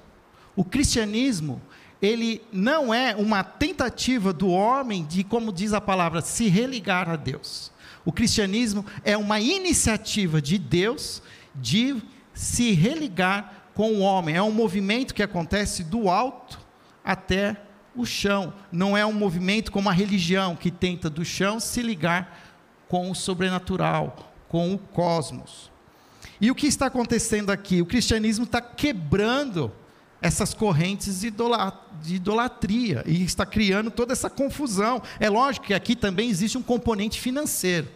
O 0.56 0.64
cristianismo, 0.64 1.60
ele 2.00 2.42
não 2.52 2.92
é 2.92 3.14
uma 3.14 3.44
tentativa 3.44 4.32
do 4.32 4.48
homem 4.48 5.04
de, 5.04 5.22
como 5.22 5.52
diz 5.52 5.72
a 5.72 5.80
palavra, 5.80 6.20
se 6.20 6.48
religar 6.48 7.08
a 7.08 7.16
Deus. 7.16 7.70
O 8.04 8.12
cristianismo 8.12 8.84
é 9.04 9.16
uma 9.16 9.38
iniciativa 9.38 10.40
de 10.40 10.58
Deus 10.58 11.22
de 11.54 12.00
se 12.32 12.72
religar 12.72 13.57
com 13.78 13.92
o 13.92 14.00
homem. 14.00 14.34
É 14.34 14.42
um 14.42 14.50
movimento 14.50 15.14
que 15.14 15.22
acontece 15.22 15.84
do 15.84 16.10
alto 16.10 16.58
até 17.04 17.56
o 17.94 18.04
chão. 18.04 18.52
Não 18.72 18.96
é 18.96 19.06
um 19.06 19.12
movimento 19.12 19.70
como 19.70 19.88
a 19.88 19.92
religião 19.92 20.56
que 20.56 20.68
tenta 20.68 21.08
do 21.08 21.24
chão 21.24 21.60
se 21.60 21.80
ligar 21.80 22.56
com 22.88 23.08
o 23.08 23.14
sobrenatural, 23.14 24.34
com 24.48 24.74
o 24.74 24.78
cosmos. 24.78 25.70
E 26.40 26.50
o 26.50 26.56
que 26.56 26.66
está 26.66 26.86
acontecendo 26.86 27.50
aqui? 27.50 27.80
O 27.80 27.86
cristianismo 27.86 28.46
está 28.46 28.60
quebrando 28.60 29.70
essas 30.20 30.52
correntes 30.52 31.20
de 31.20 32.14
idolatria 32.16 33.04
e 33.06 33.22
está 33.22 33.46
criando 33.46 33.92
toda 33.92 34.12
essa 34.12 34.28
confusão. 34.28 35.00
É 35.20 35.30
lógico 35.30 35.66
que 35.66 35.74
aqui 35.74 35.94
também 35.94 36.28
existe 36.28 36.58
um 36.58 36.62
componente 36.62 37.20
financeiro. 37.20 37.86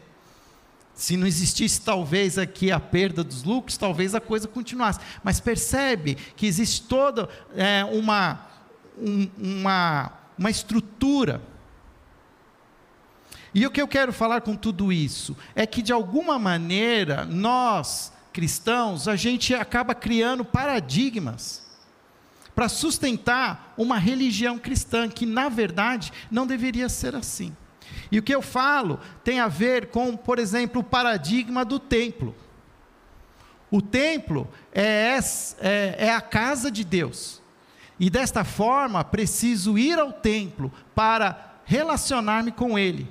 Se 1.02 1.16
não 1.16 1.26
existisse 1.26 1.80
talvez 1.80 2.38
aqui 2.38 2.70
a 2.70 2.78
perda 2.78 3.24
dos 3.24 3.42
lucros, 3.42 3.76
talvez 3.76 4.14
a 4.14 4.20
coisa 4.20 4.46
continuasse. 4.46 5.00
Mas 5.24 5.40
percebe 5.40 6.14
que 6.14 6.46
existe 6.46 6.82
toda 6.82 7.28
é, 7.56 7.84
uma, 7.84 8.46
um, 8.96 9.28
uma, 9.36 10.12
uma 10.38 10.48
estrutura. 10.48 11.42
E 13.52 13.66
o 13.66 13.70
que 13.72 13.82
eu 13.82 13.88
quero 13.88 14.12
falar 14.12 14.42
com 14.42 14.54
tudo 14.54 14.92
isso 14.92 15.36
é 15.56 15.66
que 15.66 15.82
de 15.82 15.92
alguma 15.92 16.38
maneira 16.38 17.24
nós 17.24 18.12
cristãos 18.32 19.08
a 19.08 19.16
gente 19.16 19.52
acaba 19.56 19.96
criando 19.96 20.44
paradigmas 20.44 21.66
para 22.54 22.68
sustentar 22.68 23.74
uma 23.76 23.98
religião 23.98 24.56
cristã 24.56 25.08
que 25.08 25.26
na 25.26 25.48
verdade 25.48 26.12
não 26.30 26.46
deveria 26.46 26.88
ser 26.88 27.16
assim. 27.16 27.52
E 28.10 28.18
o 28.18 28.22
que 28.22 28.34
eu 28.34 28.42
falo 28.42 28.98
tem 29.24 29.40
a 29.40 29.48
ver 29.48 29.86
com, 29.86 30.16
por 30.16 30.38
exemplo, 30.38 30.80
o 30.80 30.84
paradigma 30.84 31.64
do 31.64 31.78
templo. 31.78 32.34
O 33.70 33.80
templo 33.80 34.48
é, 34.72 35.18
é, 35.60 35.96
é 35.98 36.14
a 36.14 36.20
casa 36.20 36.70
de 36.70 36.84
Deus. 36.84 37.40
E 37.98 38.10
desta 38.10 38.44
forma, 38.44 39.02
preciso 39.02 39.78
ir 39.78 39.98
ao 39.98 40.12
templo 40.12 40.72
para 40.94 41.60
relacionar-me 41.64 42.52
com 42.52 42.78
Ele. 42.78 43.08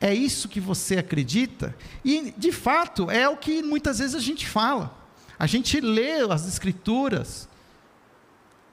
É 0.00 0.12
isso 0.12 0.48
que 0.48 0.58
você 0.58 0.98
acredita? 0.98 1.76
E, 2.04 2.32
de 2.36 2.50
fato, 2.50 3.08
é 3.08 3.28
o 3.28 3.36
que 3.36 3.62
muitas 3.62 4.00
vezes 4.00 4.16
a 4.16 4.20
gente 4.20 4.46
fala. 4.46 4.98
a 5.38 5.46
gente 5.46 5.80
lê 5.80 6.20
as 6.30 6.46
escrituras, 6.46 7.48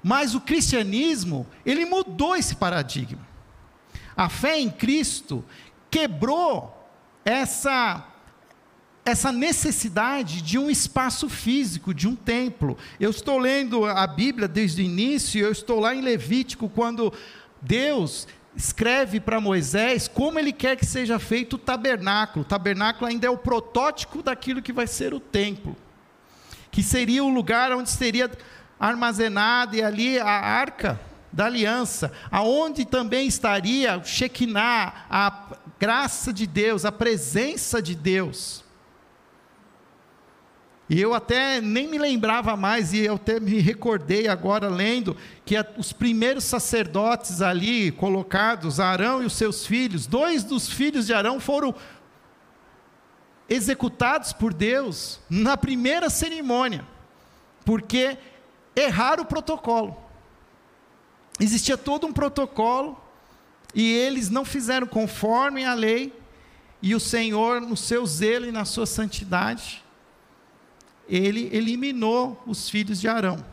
mas 0.01 0.33
o 0.33 0.41
cristianismo, 0.41 1.45
ele 1.65 1.85
mudou 1.85 2.35
esse 2.35 2.55
paradigma. 2.55 3.28
A 4.19 4.27
fé 4.27 4.59
em 4.59 4.69
Cristo 4.69 5.45
quebrou 5.89 6.77
essa 7.23 8.05
essa 9.05 9.31
necessidade 9.31 10.41
de 10.41 10.59
um 10.59 10.69
espaço 10.69 11.29
físico, 11.29 11.93
de 11.93 12.05
um 12.05 12.17
templo. 12.17 12.77
Eu 12.99 13.11
estou 13.11 13.37
lendo 13.37 13.85
a 13.85 14.05
Bíblia 14.05 14.45
desde 14.45 14.81
o 14.81 14.85
início, 14.85 15.39
eu 15.39 15.53
estou 15.53 15.79
lá 15.79 15.95
em 15.95 16.01
Levítico 16.01 16.67
quando 16.67 17.13
Deus 17.61 18.27
escreve 18.53 19.21
para 19.21 19.39
Moisés 19.39 20.09
como 20.09 20.37
ele 20.37 20.51
quer 20.51 20.75
que 20.75 20.85
seja 20.85 21.17
feito 21.17 21.53
o 21.53 21.57
tabernáculo. 21.57 22.43
O 22.43 22.47
tabernáculo 22.47 23.09
ainda 23.09 23.25
é 23.25 23.29
o 23.29 23.37
protótipo 23.37 24.21
daquilo 24.21 24.61
que 24.61 24.73
vai 24.73 24.85
ser 24.85 25.13
o 25.13 25.19
templo, 25.21 25.77
que 26.69 26.83
seria 26.83 27.23
o 27.23 27.29
lugar 27.29 27.71
onde 27.71 27.89
seria 27.89 28.29
armazenada 28.77 29.77
e 29.77 29.81
ali 29.81 30.19
a 30.19 30.27
arca 30.27 30.99
da 31.31 31.45
aliança, 31.45 32.11
aonde 32.31 32.85
também 32.85 33.27
estaria 33.27 33.97
o 33.97 34.03
Shekinah, 34.03 35.05
a 35.09 35.47
graça 35.79 36.33
de 36.33 36.47
Deus, 36.47 36.85
a 36.85 36.91
presença 36.91 37.81
de 37.81 37.95
Deus. 37.95 38.63
E 40.89 40.99
eu 40.99 41.13
até 41.13 41.61
nem 41.61 41.87
me 41.87 41.99
lembrava 41.99 42.57
mais, 42.57 42.93
e 42.93 43.05
eu 43.05 43.13
até 43.13 43.39
me 43.39 43.59
recordei 43.59 44.27
agora 44.27 44.67
lendo, 44.67 45.15
que 45.45 45.55
os 45.77 45.93
primeiros 45.93 46.45
sacerdotes 46.45 47.43
ali 47.43 47.91
colocados, 47.91 48.79
Arão 48.79 49.21
e 49.21 49.25
os 49.27 49.33
seus 49.33 49.67
filhos, 49.67 50.07
dois 50.07 50.43
dos 50.43 50.67
filhos 50.67 51.05
de 51.05 51.13
Arão 51.13 51.39
foram 51.39 51.75
executados 53.47 54.33
por 54.33 54.51
Deus 54.51 55.19
na 55.29 55.55
primeira 55.55 56.09
cerimônia, 56.09 56.83
porque 57.63 58.17
erraram 58.75 59.23
o 59.23 59.27
protocolo. 59.27 60.08
Existia 61.39 61.77
todo 61.77 62.05
um 62.05 62.13
protocolo, 62.13 62.99
e 63.73 63.93
eles 63.93 64.29
não 64.29 64.43
fizeram 64.43 64.87
conforme 64.87 65.63
a 65.63 65.73
lei, 65.73 66.13
e 66.81 66.95
o 66.95 66.99
Senhor, 66.99 67.61
no 67.61 67.77
seu 67.77 68.05
zelo 68.05 68.45
e 68.45 68.51
na 68.51 68.65
sua 68.65 68.85
santidade, 68.85 69.83
ele 71.07 71.49
eliminou 71.51 72.41
os 72.45 72.69
filhos 72.69 72.99
de 72.99 73.07
Arão. 73.07 73.43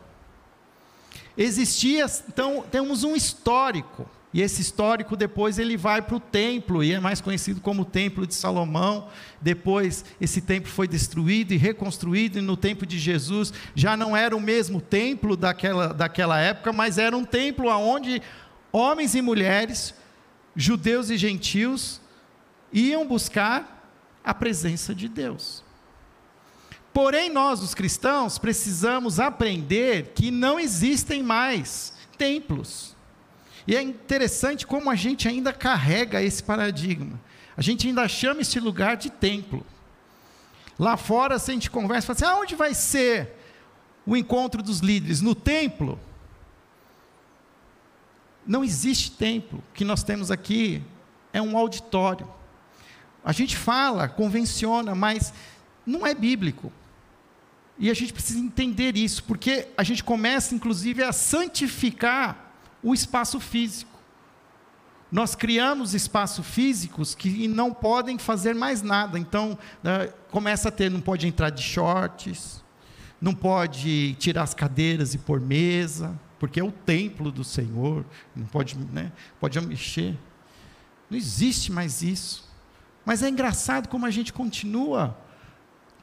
Existia, 1.37 2.05
então, 2.27 2.63
temos 2.71 3.03
um 3.03 3.15
histórico, 3.15 4.09
e 4.33 4.41
esse 4.41 4.61
histórico 4.61 5.15
depois 5.15 5.57
ele 5.57 5.77
vai 5.77 6.01
para 6.01 6.15
o 6.15 6.19
templo, 6.19 6.83
e 6.83 6.93
é 6.93 6.99
mais 6.99 7.21
conhecido 7.21 7.61
como 7.61 7.83
o 7.83 7.85
Templo 7.85 8.27
de 8.27 8.35
Salomão. 8.35 9.07
Depois 9.41 10.03
esse 10.19 10.41
templo 10.41 10.69
foi 10.69 10.87
destruído 10.87 11.53
e 11.53 11.57
reconstruído, 11.57 12.37
e 12.37 12.41
no 12.41 12.57
tempo 12.57 12.85
de 12.85 12.99
Jesus 12.99 13.53
já 13.73 13.95
não 13.95 14.15
era 14.15 14.35
o 14.35 14.41
mesmo 14.41 14.81
templo 14.81 15.37
daquela, 15.37 15.93
daquela 15.93 16.39
época, 16.39 16.73
mas 16.73 16.97
era 16.97 17.15
um 17.15 17.23
templo 17.23 17.69
onde 17.69 18.21
homens 18.71 19.15
e 19.15 19.21
mulheres, 19.21 19.95
judeus 20.55 21.09
e 21.09 21.17
gentios, 21.17 22.01
iam 22.71 23.07
buscar 23.07 23.89
a 24.23 24.33
presença 24.33 24.93
de 24.93 25.07
Deus. 25.07 25.63
Porém, 26.93 27.29
nós, 27.29 27.61
os 27.61 27.73
cristãos, 27.73 28.37
precisamos 28.37 29.19
aprender 29.19 30.13
que 30.15 30.31
não 30.31 30.59
existem 30.59 31.23
mais 31.23 31.93
templos. 32.17 32.96
E 33.67 33.75
é 33.75 33.81
interessante 33.81 34.65
como 34.65 34.89
a 34.89 34.95
gente 34.95 35.27
ainda 35.27 35.51
carrega 35.51 36.23
esse 36.23 36.41
paradigma. 36.41 37.19
A 37.57 37.61
gente 37.61 37.85
ainda 37.85 38.07
chama 38.07 38.41
esse 38.41 38.59
lugar 38.61 38.95
de 38.95 39.09
templo. 39.09 39.65
Lá 40.79 40.95
fora, 40.95 41.35
a 41.35 41.37
gente 41.37 41.69
conversa, 41.69 42.07
fala 42.07 42.15
assim: 42.15 42.39
aonde 42.39 42.55
vai 42.55 42.73
ser 42.73 43.35
o 44.05 44.15
encontro 44.15 44.63
dos 44.63 44.79
líderes? 44.79 45.19
No 45.19 45.35
templo? 45.35 45.99
Não 48.45 48.63
existe 48.63 49.11
templo. 49.11 49.59
O 49.59 49.73
que 49.73 49.83
nós 49.83 50.01
temos 50.01 50.31
aqui 50.31 50.81
é 51.33 51.41
um 51.41 51.57
auditório. 51.57 52.31
A 53.25 53.33
gente 53.33 53.57
fala, 53.57 54.07
convenciona, 54.07 54.95
mas 54.95 55.33
não 55.85 56.07
é 56.07 56.15
bíblico. 56.15 56.71
E 57.77 57.91
a 57.91 57.93
gente 57.93 58.13
precisa 58.13 58.39
entender 58.39 58.95
isso, 58.95 59.23
porque 59.25 59.67
a 59.75 59.83
gente 59.83 60.03
começa, 60.03 60.55
inclusive, 60.55 61.03
a 61.03 61.11
santificar 61.11 62.46
o 62.83 62.93
espaço 62.93 63.39
físico. 63.39 63.97
Nós 65.11 65.35
criamos 65.35 65.93
espaços 65.93 66.45
físicos 66.45 67.15
que 67.15 67.47
não 67.47 67.73
podem 67.73 68.17
fazer 68.17 68.53
mais 68.53 68.81
nada. 68.81 69.17
Então, 69.17 69.57
né, 69.81 70.11
começa 70.29 70.67
a 70.67 70.71
ter, 70.71 70.91
não 70.91 70.99
pode 70.99 71.25
entrar 71.25 71.49
de 71.49 71.63
shorts, 71.63 72.63
não 73.21 73.33
pode 73.33 74.15
tirar 74.15 74.43
as 74.43 74.53
cadeiras 74.53 75.13
e 75.13 75.17
pôr 75.17 75.39
mesa, 75.39 76.19
porque 76.37 76.59
é 76.59 76.63
o 76.63 76.71
templo 76.71 77.31
do 77.31 77.43
Senhor, 77.43 78.05
não 78.35 78.45
pode, 78.45 78.77
né, 78.77 79.11
pode 79.39 79.59
mexer. 79.61 80.17
Não 81.09 81.17
existe 81.17 81.71
mais 81.71 82.01
isso. 82.01 82.47
Mas 83.05 83.23
é 83.23 83.29
engraçado 83.29 83.87
como 83.87 84.05
a 84.05 84.11
gente 84.11 84.33
continua 84.33 85.17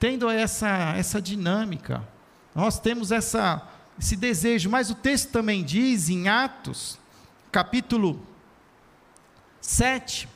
tendo 0.01 0.29
essa, 0.31 0.95
essa 0.97 1.21
dinâmica. 1.21 2.03
Nós 2.55 2.81
temos 2.81 3.13
essa, 3.13 3.63
esse 3.99 4.17
desejo, 4.17 4.69
mas 4.71 4.91
o 4.91 4.95
texto 4.95 5.31
também 5.31 5.63
diz 5.63 6.09
em 6.09 6.29
Atos, 6.29 6.99
capítulo 7.51 8.21
7, 9.61 10.29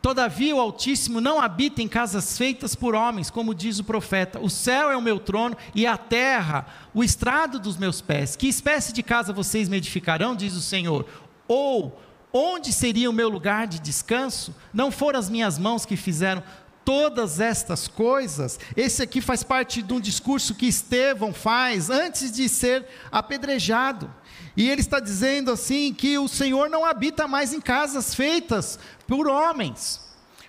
Todavia 0.00 0.54
o 0.54 0.60
Altíssimo 0.60 1.20
não 1.20 1.40
habita 1.40 1.82
em 1.82 1.88
casas 1.88 2.38
feitas 2.38 2.74
por 2.74 2.94
homens, 2.94 3.30
como 3.30 3.54
diz 3.54 3.80
o 3.80 3.84
profeta. 3.84 4.38
O 4.38 4.48
céu 4.48 4.90
é 4.90 4.96
o 4.96 5.02
meu 5.02 5.18
trono 5.18 5.56
e 5.74 5.86
a 5.86 5.96
terra 5.96 6.66
o 6.94 7.02
estrado 7.02 7.58
dos 7.58 7.76
meus 7.76 8.00
pés. 8.00 8.36
Que 8.36 8.46
espécie 8.46 8.92
de 8.92 9.02
casa 9.02 9.32
vocês 9.32 9.68
me 9.68 9.76
edificarão, 9.76 10.36
diz 10.36 10.54
o 10.54 10.62
Senhor? 10.62 11.04
Ou 11.48 12.00
onde 12.32 12.72
seria 12.72 13.10
o 13.10 13.12
meu 13.12 13.28
lugar 13.28 13.66
de 13.66 13.80
descanso? 13.80 14.54
Não 14.72 14.92
foram 14.92 15.18
as 15.18 15.28
minhas 15.28 15.58
mãos 15.58 15.84
que 15.84 15.96
fizeram 15.96 16.44
todas 16.88 17.38
estas 17.38 17.86
coisas, 17.86 18.58
esse 18.74 19.02
aqui 19.02 19.20
faz 19.20 19.42
parte 19.42 19.82
de 19.82 19.92
um 19.92 20.00
discurso 20.00 20.54
que 20.54 20.64
Estevão 20.64 21.34
faz 21.34 21.90
antes 21.90 22.32
de 22.32 22.48
ser 22.48 22.86
apedrejado. 23.12 24.10
E 24.56 24.70
ele 24.70 24.80
está 24.80 24.98
dizendo 24.98 25.50
assim 25.50 25.92
que 25.92 26.16
o 26.16 26.26
Senhor 26.26 26.70
não 26.70 26.86
habita 26.86 27.28
mais 27.28 27.52
em 27.52 27.60
casas 27.60 28.14
feitas 28.14 28.78
por 29.06 29.28
homens. 29.28 30.00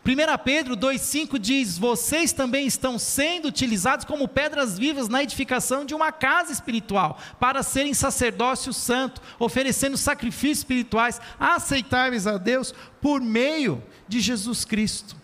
1 0.06 0.42
Pedro 0.42 0.78
2,5 0.78 1.38
diz: 1.38 1.78
Vocês 1.78 2.32
também 2.32 2.66
estão 2.66 2.98
sendo 2.98 3.50
utilizados 3.50 4.06
como 4.06 4.26
pedras 4.26 4.80
vivas 4.80 5.10
na 5.10 5.22
edificação 5.22 5.84
de 5.84 5.94
uma 5.94 6.10
casa 6.10 6.54
espiritual, 6.54 7.20
para 7.38 7.62
serem 7.64 7.94
sacerdócio 7.94 8.72
santo, 8.72 9.22
oferecendo 9.38 9.98
sacrifícios 9.98 10.60
espirituais 10.60 11.20
aceitáveis 11.38 12.26
a 12.26 12.38
Deus 12.38 12.74
por 13.02 13.20
meio 13.20 13.84
de 14.08 14.22
Jesus 14.22 14.64
Cristo 14.64 15.19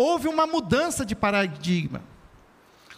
houve 0.00 0.28
uma 0.28 0.46
mudança 0.46 1.04
de 1.04 1.14
paradigma. 1.14 2.02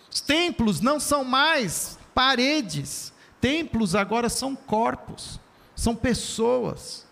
Os 0.09 0.21
templos 0.21 0.81
não 0.81 1.01
são 1.01 1.25
mais 1.25 1.99
paredes, 2.15 3.12
templos 3.41 3.97
agora 3.97 4.29
são 4.29 4.55
corpos, 4.55 5.41
são 5.75 5.97
pessoas. 5.97 7.05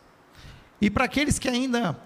E 0.80 0.88
para 0.88 1.06
aqueles 1.06 1.40
que 1.40 1.48
ainda 1.48 2.00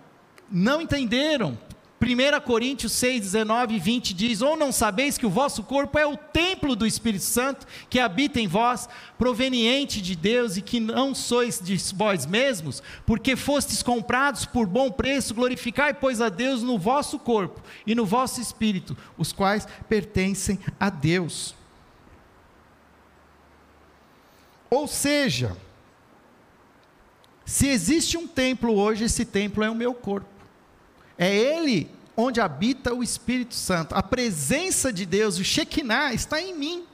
não 0.50 0.80
entenderam, 0.80 1.58
1 2.04 2.40
Coríntios 2.42 2.92
6, 2.92 3.22
19 3.22 3.74
e 3.74 3.78
20 3.78 4.12
diz: 4.12 4.42
Ou 4.42 4.56
não 4.56 4.70
sabeis 4.70 5.16
que 5.16 5.24
o 5.24 5.30
vosso 5.30 5.62
corpo 5.62 5.98
é 5.98 6.06
o 6.06 6.16
templo 6.16 6.76
do 6.76 6.86
Espírito 6.86 7.24
Santo 7.24 7.66
que 7.88 7.98
habita 7.98 8.38
em 8.38 8.46
vós, 8.46 8.88
proveniente 9.16 10.02
de 10.02 10.14
Deus, 10.14 10.56
e 10.56 10.62
que 10.62 10.78
não 10.78 11.14
sois 11.14 11.58
de 11.58 11.76
vós 11.94 12.26
mesmos, 12.26 12.82
porque 13.06 13.34
fostes 13.34 13.82
comprados 13.82 14.44
por 14.44 14.66
bom 14.66 14.90
preço, 14.90 15.34
glorificai, 15.34 15.94
pois, 15.94 16.20
a 16.20 16.28
Deus 16.28 16.62
no 16.62 16.78
vosso 16.78 17.18
corpo 17.18 17.62
e 17.86 17.94
no 17.94 18.04
vosso 18.04 18.40
espírito, 18.40 18.96
os 19.16 19.32
quais 19.32 19.66
pertencem 19.88 20.58
a 20.78 20.90
Deus. 20.90 21.54
Ou 24.68 24.86
seja, 24.88 25.56
se 27.44 27.68
existe 27.68 28.16
um 28.16 28.26
templo 28.26 28.74
hoje, 28.74 29.04
esse 29.04 29.24
templo 29.24 29.62
é 29.62 29.70
o 29.70 29.74
meu 29.74 29.94
corpo. 29.94 30.33
É 31.18 31.34
Ele 31.34 31.90
onde 32.16 32.40
habita 32.40 32.94
o 32.94 33.02
Espírito 33.02 33.54
Santo. 33.54 33.94
A 33.94 34.02
presença 34.02 34.92
de 34.92 35.04
Deus, 35.04 35.38
o 35.38 35.44
Shekinah, 35.44 36.12
está 36.12 36.40
em 36.40 36.54
mim. 36.54 36.86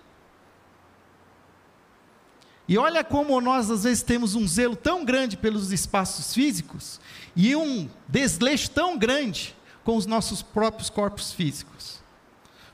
E 2.66 2.78
olha 2.78 3.02
como 3.02 3.40
nós 3.40 3.68
às 3.70 3.82
vezes 3.82 4.02
temos 4.02 4.34
um 4.34 4.46
zelo 4.46 4.76
tão 4.76 5.04
grande 5.04 5.36
pelos 5.36 5.72
espaços 5.72 6.32
físicos 6.32 7.00
e 7.34 7.56
um 7.56 7.90
desleixo 8.06 8.70
tão 8.70 8.96
grande 8.96 9.56
com 9.82 9.96
os 9.96 10.06
nossos 10.06 10.40
próprios 10.40 10.88
corpos 10.88 11.32
físicos. 11.32 12.00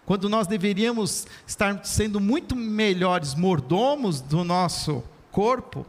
Quando 0.05 0.29
nós 0.29 0.47
deveríamos 0.47 1.27
estar 1.47 1.85
sendo 1.85 2.21
muito 2.21 2.55
melhores 2.55 3.35
mordomos 3.35 4.21
do 4.21 4.45
nosso 4.45 5.03
corpo 5.33 5.87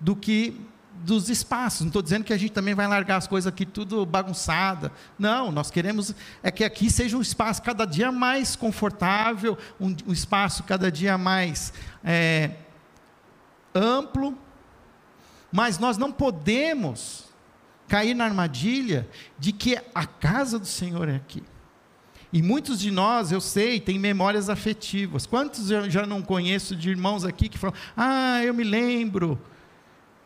do 0.00 0.16
que 0.16 0.58
dos 1.04 1.28
espaços. 1.28 1.80
Não 1.80 1.88
estou 1.88 2.02
dizendo 2.02 2.24
que 2.24 2.32
a 2.32 2.36
gente 2.36 2.52
também 2.52 2.74
vai 2.74 2.86
largar 2.86 3.16
as 3.16 3.26
coisas 3.26 3.46
aqui 3.46 3.64
tudo 3.64 4.04
bagunçada. 4.04 4.92
Não, 5.18 5.52
nós 5.52 5.70
queremos 5.70 6.14
é 6.42 6.50
que 6.50 6.64
aqui 6.64 6.90
seja 6.90 7.16
um 7.16 7.20
espaço 7.20 7.62
cada 7.62 7.84
dia 7.84 8.10
mais 8.12 8.56
confortável, 8.56 9.56
um, 9.80 9.94
um 10.06 10.12
espaço 10.12 10.62
cada 10.64 10.90
dia 10.90 11.16
mais 11.16 11.72
é, 12.04 12.50
amplo. 13.74 14.36
Mas 15.50 15.78
nós 15.78 15.96
não 15.96 16.12
podemos 16.12 17.24
cair 17.86 18.14
na 18.14 18.24
armadilha 18.24 19.08
de 19.38 19.52
que 19.52 19.78
a 19.94 20.06
casa 20.06 20.58
do 20.58 20.66
Senhor 20.66 21.08
é 21.08 21.16
aqui. 21.16 21.42
E 22.30 22.42
muitos 22.42 22.78
de 22.78 22.90
nós, 22.90 23.32
eu 23.32 23.40
sei, 23.40 23.80
têm 23.80 23.98
memórias 23.98 24.50
afetivas. 24.50 25.24
Quantos 25.24 25.70
eu 25.70 25.88
já 25.88 26.04
não 26.06 26.20
conheço 26.20 26.76
de 26.76 26.90
irmãos 26.90 27.24
aqui 27.24 27.48
que 27.48 27.56
falam: 27.56 27.74
Ah, 27.96 28.44
eu 28.44 28.52
me 28.52 28.64
lembro 28.64 29.40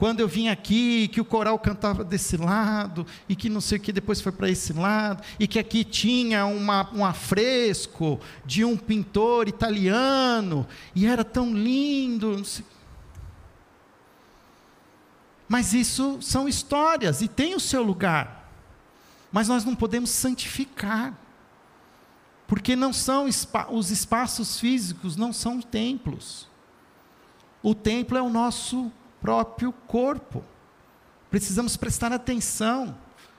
quando 0.03 0.19
eu 0.19 0.27
vim 0.27 0.49
aqui, 0.49 1.07
que 1.07 1.21
o 1.21 1.25
coral 1.25 1.57
cantava 1.61 2.03
desse 2.03 2.37
lado, 2.37 3.07
e 3.29 3.37
que 3.37 3.49
não 3.49 3.61
sei 3.61 3.79
o 3.79 3.81
que 3.81 3.93
depois 3.93 4.21
foi 4.21 4.33
para 4.33 4.51
esse 4.51 4.73
lado, 4.73 5.23
e 5.39 5.47
que 5.47 5.61
aqui 5.61 5.85
tinha 5.85 6.45
uma, 6.45 6.93
um 6.93 7.05
afresco 7.05 8.19
de 8.45 8.65
um 8.65 8.77
pintor 8.77 9.47
italiano, 9.47 10.67
e 10.93 11.07
era 11.07 11.23
tão 11.23 11.55
lindo. 11.55 12.43
Mas 15.49 15.73
isso 15.73 16.21
são 16.21 16.49
histórias 16.49 17.23
e 17.23 17.29
tem 17.29 17.55
o 17.55 17.61
seu 17.61 17.85
lugar. 17.85 18.51
Mas 19.31 19.47
nós 19.47 19.65
não 19.65 19.77
podemos 19.77 20.11
santificar. 20.11 21.17
Porque 22.49 22.75
não 22.75 22.93
são 22.93 23.27
os 23.71 23.91
espaços 23.93 24.59
físicos, 24.59 25.15
não 25.15 25.33
são 25.33 25.61
templos. 25.61 26.49
O 27.63 27.73
templo 27.73 28.19
é 28.19 28.23
o 28.23 28.29
nosso 28.29 28.91
próprio 29.23 29.73
corpo. 29.87 30.45
Precisamos 31.31 31.77
prestar 31.77 32.13
atenção 32.13 32.99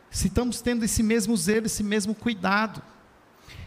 se 0.10 0.28
estamos 0.28 0.62
tendo 0.62 0.86
esse 0.86 1.04
mesmo 1.04 1.36
zelo, 1.36 1.66
esse 1.66 1.84
mesmo 1.84 2.16
cuidado. 2.16 2.82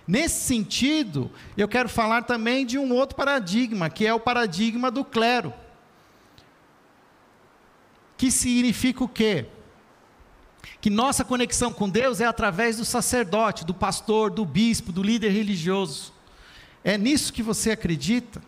Nesse 0.09 0.45
sentido, 0.45 1.31
eu 1.57 1.69
quero 1.69 1.89
falar 1.89 2.23
também 2.23 2.65
de 2.65 2.79
um 2.79 2.93
outro 2.93 3.17
paradigma, 3.17 3.91
que 3.91 4.07
é 4.07 4.15
o 4.15 4.21
paradigma 4.21 4.91
do 4.91 5.05
clero. 5.05 5.53
Que 8.17 8.31
significa 8.31 9.05
o 9.05 9.09
quê? 9.09 9.47
Que 10.81 10.89
nossa 10.89 11.25
conexão 11.25 11.73
com 11.73 11.89
Deus 11.89 12.21
é 12.21 12.25
através 12.25 12.79
do 12.79 12.85
sacerdote, 12.85 13.65
do 13.65 13.75
pastor, 13.75 14.31
do 14.31 14.45
bispo, 14.45 14.93
do 14.93 15.03
líder 15.03 15.31
religioso. 15.31 16.15
É 16.83 16.97
nisso 16.97 17.33
que 17.33 17.43
você 17.43 17.73
acredita? 17.73 18.43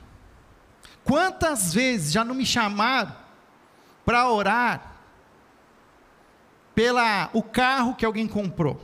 Quantas 1.05 1.75
vezes 1.75 2.13
já 2.13 2.25
não 2.25 2.35
me 2.35 2.47
chamaram 2.47 3.28
para 4.09 4.31
orar 4.31 4.97
pela 6.75 7.29
o 7.35 7.43
carro 7.43 7.95
que 7.95 8.07
alguém 8.07 8.27
comprou? 8.27 8.81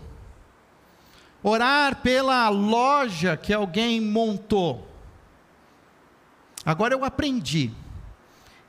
Orar 1.43 2.03
pela 2.03 2.51
loja 2.51 3.35
que 3.35 3.51
alguém 3.51 4.03
montou? 4.03 4.87
Agora 6.63 6.93
eu 6.93 7.07
aprendi 7.07 7.73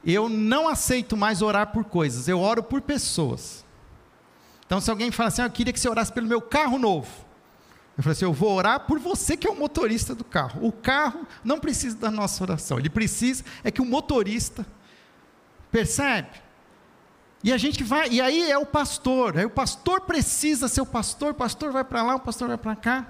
eu 0.06 0.30
não 0.30 0.70
aceito 0.70 1.18
mais 1.18 1.41
orar 1.41 1.74
por 1.74 1.84
coisas, 1.84 2.30
eu 2.30 2.39
oro 2.39 2.63
por 2.63 2.80
pessoas. 2.80 3.65
Então, 4.65 4.80
se 4.80 4.89
alguém 4.89 5.12
fala 5.12 5.28
assim, 5.28 5.41
ah, 5.41 5.46
eu 5.48 5.52
queria 5.52 5.74
que 5.74 5.80
você 5.80 5.89
orasse 5.89 6.13
pelo 6.13 6.28
meu 6.28 6.41
carro 6.41 6.78
novo, 6.78 7.10
eu 7.98 8.04
falo 8.04 8.13
assim, 8.13 8.24
eu 8.24 8.32
vou 8.32 8.54
orar 8.54 8.88
por 8.88 8.98
você 8.98 9.36
que 9.36 9.46
é 9.46 9.52
o 9.52 9.60
motorista 9.60 10.15
do 10.15 10.24
carro. 10.24 10.65
O 10.65 10.72
carro 10.72 11.28
não 11.44 11.60
precisa 11.60 11.98
da 11.98 12.10
nossa 12.10 12.41
oração, 12.41 12.80
ele 12.80 12.89
precisa 12.89 13.44
é 13.62 13.70
que 13.70 13.82
o 13.82 13.86
motorista 13.86 14.65
percebe. 15.70 16.44
E 17.45 17.53
a 17.53 17.60
gente 17.60 17.84
vai, 17.84 18.10
e 18.10 18.19
aí 18.19 18.49
é 18.49 18.58
o 18.58 18.65
pastor, 18.65 19.38
aí 19.38 19.45
o 19.45 19.51
pastor 19.51 20.01
precisa 20.01 20.67
ser 20.67 20.81
o 20.81 20.86
pastor, 20.86 21.29
o 21.29 21.36
pastor 21.36 21.71
vai 21.71 21.84
para 21.84 22.01
lá, 22.01 22.15
o 22.15 22.19
pastor 22.19 22.47
vai 22.47 22.58
para 22.58 22.75
cá. 22.75 23.08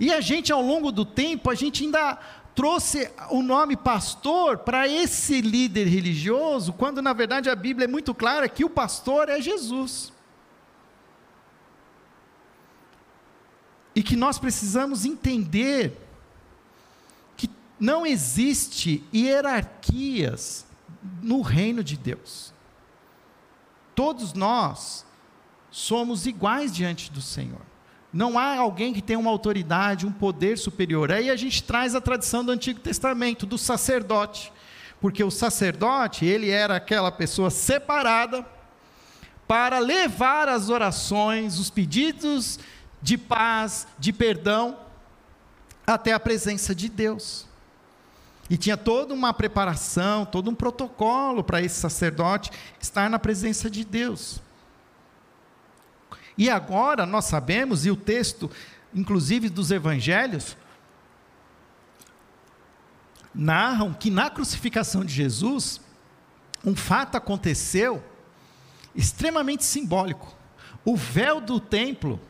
E 0.00 0.10
a 0.10 0.18
gente 0.22 0.50
ao 0.50 0.62
longo 0.62 0.90
do 0.90 1.04
tempo, 1.04 1.50
a 1.50 1.54
gente 1.54 1.84
ainda 1.84 2.18
trouxe 2.54 3.10
o 3.28 3.42
nome 3.42 3.76
pastor 3.76 4.56
para 4.56 4.88
esse 4.88 5.42
líder 5.42 5.86
religioso, 5.86 6.72
quando 6.72 7.02
na 7.02 7.12
verdade 7.12 7.50
a 7.50 7.54
Bíblia 7.54 7.84
é 7.84 7.86
muito 7.86 8.14
clara 8.14 8.48
que 8.48 8.64
o 8.64 8.70
pastor 8.70 9.28
é 9.28 9.38
Jesus. 9.42 10.10
E 13.94 14.02
que 14.02 14.16
nós 14.16 14.38
precisamos 14.38 15.04
entender 15.04 16.00
que 17.36 17.50
não 17.78 18.06
existe 18.06 19.04
hierarquias 19.12 20.64
no 21.20 21.42
reino 21.42 21.84
de 21.84 21.98
Deus. 21.98 22.53
Todos 23.94 24.32
nós 24.32 25.04
somos 25.70 26.26
iguais 26.26 26.74
diante 26.74 27.10
do 27.10 27.20
Senhor. 27.20 27.60
Não 28.12 28.38
há 28.38 28.56
alguém 28.56 28.92
que 28.92 29.02
tenha 29.02 29.18
uma 29.18 29.30
autoridade, 29.30 30.06
um 30.06 30.12
poder 30.12 30.56
superior. 30.56 31.10
Aí 31.10 31.28
a 31.28 31.36
gente 31.36 31.62
traz 31.62 31.94
a 31.94 32.00
tradição 32.00 32.44
do 32.44 32.52
Antigo 32.52 32.78
Testamento, 32.78 33.44
do 33.44 33.58
sacerdote. 33.58 34.52
Porque 35.00 35.22
o 35.22 35.30
sacerdote, 35.30 36.24
ele 36.24 36.48
era 36.48 36.76
aquela 36.76 37.10
pessoa 37.10 37.50
separada 37.50 38.46
para 39.48 39.78
levar 39.78 40.48
as 40.48 40.70
orações, 40.70 41.58
os 41.58 41.70
pedidos 41.70 42.58
de 43.02 43.18
paz, 43.18 43.86
de 43.98 44.12
perdão, 44.12 44.78
até 45.86 46.12
a 46.12 46.20
presença 46.20 46.74
de 46.74 46.88
Deus. 46.88 47.46
E 48.48 48.56
tinha 48.56 48.76
toda 48.76 49.14
uma 49.14 49.32
preparação, 49.32 50.26
todo 50.26 50.50
um 50.50 50.54
protocolo 50.54 51.42
para 51.42 51.62
esse 51.62 51.80
sacerdote 51.80 52.50
estar 52.80 53.08
na 53.08 53.18
presença 53.18 53.70
de 53.70 53.84
Deus. 53.84 54.42
E 56.36 56.50
agora 56.50 57.06
nós 57.06 57.24
sabemos, 57.26 57.86
e 57.86 57.90
o 57.90 57.96
texto, 57.96 58.50
inclusive 58.94 59.48
dos 59.48 59.70
evangelhos, 59.70 60.56
narram 63.34 63.92
que 63.92 64.10
na 64.10 64.28
crucificação 64.28 65.04
de 65.04 65.12
Jesus, 65.12 65.80
um 66.64 66.76
fato 66.76 67.16
aconteceu 67.16 68.02
extremamente 68.94 69.64
simbólico. 69.64 70.34
O 70.84 70.96
véu 70.96 71.40
do 71.40 71.58
templo 71.58 72.20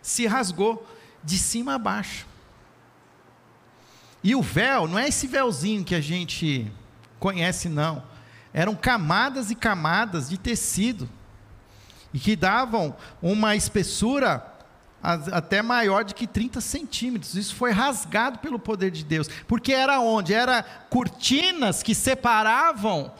se 0.00 0.26
rasgou 0.26 0.86
de 1.22 1.38
cima 1.38 1.74
a 1.74 1.78
baixo. 1.78 2.26
E 4.24 4.34
o 4.34 4.40
véu, 4.40 4.88
não 4.88 4.98
é 4.98 5.06
esse 5.06 5.26
véuzinho 5.26 5.84
que 5.84 5.94
a 5.94 6.00
gente 6.00 6.72
conhece, 7.20 7.68
não. 7.68 8.02
Eram 8.54 8.74
camadas 8.74 9.50
e 9.50 9.54
camadas 9.54 10.30
de 10.30 10.38
tecido 10.38 11.06
e 12.12 12.18
que 12.18 12.34
davam 12.34 12.96
uma 13.20 13.54
espessura 13.54 14.42
até 15.02 15.60
maior 15.60 16.04
de 16.04 16.14
que 16.14 16.26
30 16.26 16.62
centímetros. 16.62 17.34
Isso 17.34 17.54
foi 17.54 17.70
rasgado 17.70 18.38
pelo 18.38 18.58
poder 18.58 18.90
de 18.90 19.04
Deus. 19.04 19.28
Porque 19.46 19.74
era 19.74 20.00
onde? 20.00 20.32
Era 20.32 20.62
cortinas 20.88 21.82
que 21.82 21.94
separavam 21.94 23.12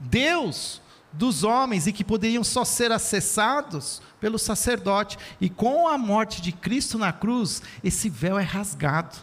Deus 0.00 0.82
dos 1.12 1.44
homens 1.44 1.86
e 1.86 1.92
que 1.92 2.02
poderiam 2.02 2.42
só 2.42 2.64
ser 2.64 2.90
acessados 2.90 4.02
pelo 4.18 4.40
sacerdote. 4.40 5.16
E 5.40 5.48
com 5.48 5.86
a 5.86 5.96
morte 5.96 6.42
de 6.42 6.50
Cristo 6.50 6.98
na 6.98 7.12
cruz, 7.12 7.62
esse 7.84 8.08
véu 8.08 8.36
é 8.36 8.42
rasgado. 8.42 9.16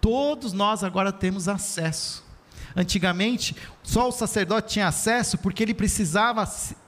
Todos 0.00 0.52
nós 0.52 0.84
agora 0.84 1.12
temos 1.12 1.48
acesso. 1.48 2.24
Antigamente, 2.76 3.56
só 3.82 4.08
o 4.08 4.12
sacerdote 4.12 4.74
tinha 4.74 4.88
acesso 4.88 5.38
porque 5.38 5.62
ele 5.62 5.74
precisava 5.74 6.46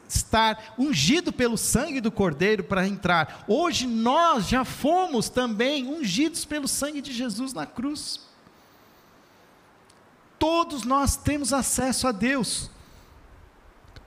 estar 0.08 0.74
ungido 0.78 1.32
pelo 1.32 1.56
sangue 1.56 2.00
do 2.00 2.10
Cordeiro 2.10 2.64
para 2.64 2.86
entrar. 2.86 3.44
Hoje 3.48 3.86
nós 3.86 4.48
já 4.48 4.64
fomos 4.64 5.28
também 5.28 5.86
ungidos 5.86 6.44
pelo 6.44 6.68
sangue 6.68 7.00
de 7.00 7.12
Jesus 7.12 7.52
na 7.52 7.66
cruz. 7.66 8.20
Todos 10.38 10.84
nós 10.84 11.16
temos 11.16 11.52
acesso 11.52 12.06
a 12.06 12.12
Deus. 12.12 12.70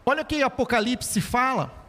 Olha 0.05 0.23
o 0.23 0.25
que 0.25 0.41
Apocalipse 0.41 1.21
fala. 1.21 1.82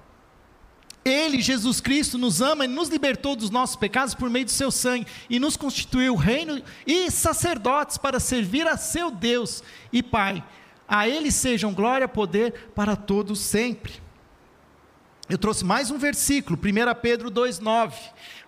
Ele, 1.04 1.42
Jesus 1.42 1.80
Cristo, 1.80 2.16
nos 2.16 2.40
ama 2.40 2.64
e 2.64 2.68
nos 2.68 2.88
libertou 2.88 3.36
dos 3.36 3.50
nossos 3.50 3.76
pecados 3.76 4.14
por 4.14 4.30
meio 4.30 4.46
do 4.46 4.50
seu 4.50 4.70
sangue 4.70 5.06
e 5.28 5.38
nos 5.38 5.56
constituiu 5.56 6.14
reino 6.14 6.62
e 6.86 7.10
sacerdotes 7.10 7.98
para 7.98 8.18
servir 8.18 8.66
a 8.66 8.78
seu 8.78 9.10
Deus 9.10 9.62
e 9.92 10.02
Pai. 10.02 10.42
A 10.88 11.06
Ele 11.06 11.30
sejam 11.30 11.74
glória 11.74 12.06
e 12.06 12.08
poder 12.08 12.70
para 12.74 12.96
todos 12.96 13.38
sempre. 13.40 13.92
Eu 15.28 15.36
trouxe 15.36 15.64
mais 15.64 15.90
um 15.90 15.98
versículo, 15.98 16.58
1 16.58 17.00
Pedro 17.00 17.30
2,9. 17.30 17.92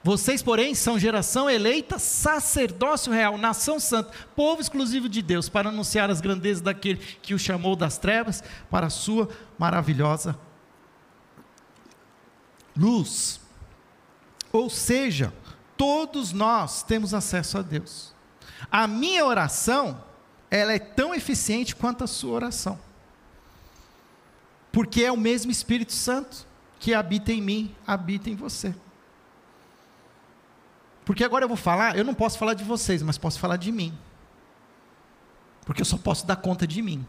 Vocês, 0.02 0.42
porém, 0.42 0.74
são 0.74 0.98
geração 0.98 1.50
eleita, 1.50 1.98
sacerdócio 1.98 3.12
real, 3.12 3.36
nação 3.36 3.80
santa, 3.80 4.12
povo 4.34 4.60
exclusivo 4.60 5.08
de 5.08 5.20
Deus, 5.20 5.48
para 5.48 5.70
anunciar 5.70 6.10
as 6.10 6.20
grandezas 6.20 6.62
daquele 6.62 7.00
que 7.20 7.34
o 7.34 7.38
chamou 7.38 7.74
das 7.76 7.98
trevas 7.98 8.42
para 8.70 8.86
a 8.86 8.90
sua 8.90 9.28
maravilhosa 9.58 10.45
luz. 12.76 13.40
Ou 14.52 14.70
seja, 14.70 15.32
todos 15.76 16.32
nós 16.32 16.82
temos 16.82 17.14
acesso 17.14 17.58
a 17.58 17.62
Deus. 17.62 18.14
A 18.70 18.86
minha 18.86 19.24
oração, 19.24 20.02
ela 20.50 20.72
é 20.72 20.78
tão 20.78 21.14
eficiente 21.14 21.74
quanto 21.74 22.04
a 22.04 22.06
sua 22.06 22.32
oração. 22.32 22.78
Porque 24.72 25.02
é 25.04 25.12
o 25.12 25.16
mesmo 25.16 25.50
Espírito 25.50 25.92
Santo 25.92 26.46
que 26.78 26.92
habita 26.92 27.32
em 27.32 27.40
mim, 27.40 27.74
habita 27.86 28.28
em 28.28 28.36
você. 28.36 28.74
Porque 31.04 31.24
agora 31.24 31.44
eu 31.44 31.48
vou 31.48 31.56
falar, 31.56 31.96
eu 31.96 32.04
não 32.04 32.14
posso 32.14 32.36
falar 32.36 32.54
de 32.54 32.64
vocês, 32.64 33.00
mas 33.02 33.16
posso 33.16 33.38
falar 33.38 33.56
de 33.56 33.70
mim. 33.70 33.96
Porque 35.64 35.80
eu 35.80 35.86
só 35.86 35.96
posso 35.96 36.26
dar 36.26 36.36
conta 36.36 36.66
de 36.66 36.82
mim. 36.82 37.06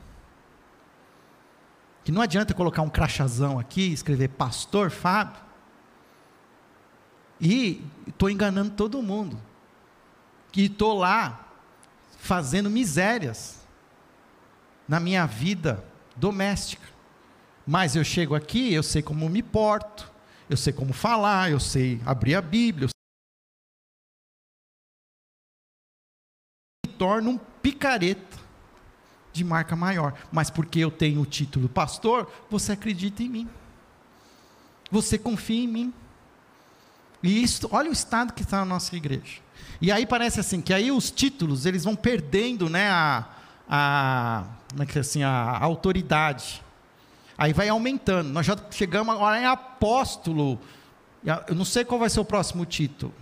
Que 2.04 2.12
não 2.12 2.22
adianta 2.22 2.54
colocar 2.54 2.82
um 2.84 2.90
crachazão 2.90 3.60
aqui, 3.60 3.92
escrever 3.92 4.30
pastor 4.30 4.90
Fábio, 4.90 5.42
e 7.40 7.84
estou 8.08 8.30
enganando 8.30 8.72
todo 8.72 9.02
mundo. 9.02 9.40
E 10.56 10.66
estou 10.66 10.98
lá 10.98 11.48
fazendo 12.18 12.70
misérias 12.70 13.60
na 14.88 15.00
minha 15.00 15.26
vida 15.26 15.84
doméstica. 16.16 16.88
Mas 17.66 17.96
eu 17.96 18.04
chego 18.04 18.34
aqui, 18.34 18.74
eu 18.74 18.82
sei 18.82 19.02
como 19.02 19.30
me 19.30 19.44
porto, 19.44 20.12
eu 20.50 20.58
sei 20.58 20.72
como 20.72 20.94
falar, 20.94 21.52
eu 21.52 21.60
sei 21.60 22.02
abrir 22.06 22.36
a 22.36 22.42
Bíblia. 22.42 22.88
Eu 26.86 26.90
me 26.90 26.94
torno 26.98 27.32
um 27.32 27.38
picareta 27.38 28.38
de 29.34 29.44
marca 29.44 29.76
maior. 29.76 30.18
Mas 30.32 30.50
porque 30.50 30.80
eu 30.80 30.90
tenho 30.90 31.22
o 31.22 31.26
título 31.26 31.70
pastor, 31.70 32.32
você 32.50 32.72
acredita 32.72 33.22
em 33.22 33.30
mim. 33.30 33.50
Você 34.90 35.18
confia 35.18 35.64
em 35.64 35.68
mim. 35.68 35.94
E 37.22 37.42
isso, 37.42 37.68
olha 37.72 37.90
o 37.90 37.94
estado 37.94 38.34
que 38.34 38.44
está 38.44 38.62
a 38.62 38.66
nossa 38.66 38.96
igreja. 38.96 39.42
E 39.82 39.92
aí 39.92 40.06
parece 40.06 40.40
assim, 40.40 40.62
que 40.62 40.74
aí 40.74 40.92
os 40.92 41.12
títulos, 41.12 41.66
eles 41.66 41.84
vão 41.84 41.96
perdendo, 41.96 42.70
né, 42.70 42.90
a, 42.90 43.26
a, 43.70 44.44
como 44.70 44.84
é 44.84 44.86
que 44.86 44.98
é 44.98 45.02
assim, 45.02 45.24
a 45.24 45.58
autoridade. 45.60 46.64
Aí 47.38 47.54
vai 47.54 47.70
aumentando. 47.70 48.30
Nós 48.30 48.46
já 48.46 48.58
chegamos 48.72 49.14
agora 49.14 49.40
em 49.40 49.46
apóstolo. 49.46 50.60
Eu 51.48 51.54
não 51.54 51.66
sei 51.66 51.86
qual 51.86 52.00
vai 52.00 52.10
ser 52.10 52.20
o 52.20 52.26
próximo 52.26 52.66
título. 52.66 53.14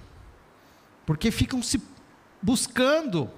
Porque 1.05 1.31
ficam 1.31 1.61
se 1.61 1.81
buscando 2.41 3.29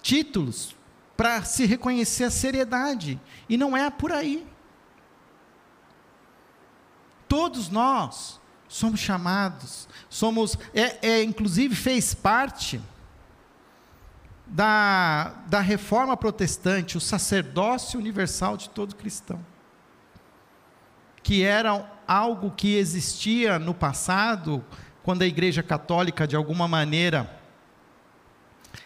títulos 0.00 0.76
para 1.16 1.42
se 1.42 1.66
reconhecer 1.66 2.24
a 2.24 2.30
seriedade. 2.30 3.20
E 3.48 3.56
não 3.56 3.76
é 3.76 3.90
por 3.90 4.12
aí. 4.12 4.46
Todos 7.28 7.68
nós 7.68 8.40
somos 8.68 9.00
chamados, 9.00 9.88
somos, 10.08 10.58
é, 10.74 11.08
é, 11.08 11.22
inclusive 11.22 11.74
fez 11.74 12.14
parte 12.14 12.80
da, 14.46 15.34
da 15.46 15.60
reforma 15.60 16.16
protestante, 16.16 16.96
o 16.96 17.00
sacerdócio 17.00 17.98
universal 17.98 18.56
de 18.56 18.70
todo 18.70 18.94
cristão, 18.94 19.44
que 21.22 21.42
era 21.42 21.90
algo 22.06 22.50
que 22.50 22.76
existia 22.76 23.58
no 23.58 23.74
passado, 23.74 24.64
quando 25.02 25.22
a 25.22 25.26
Igreja 25.26 25.62
Católica, 25.62 26.26
de 26.26 26.36
alguma 26.36 26.68
maneira, 26.68 27.30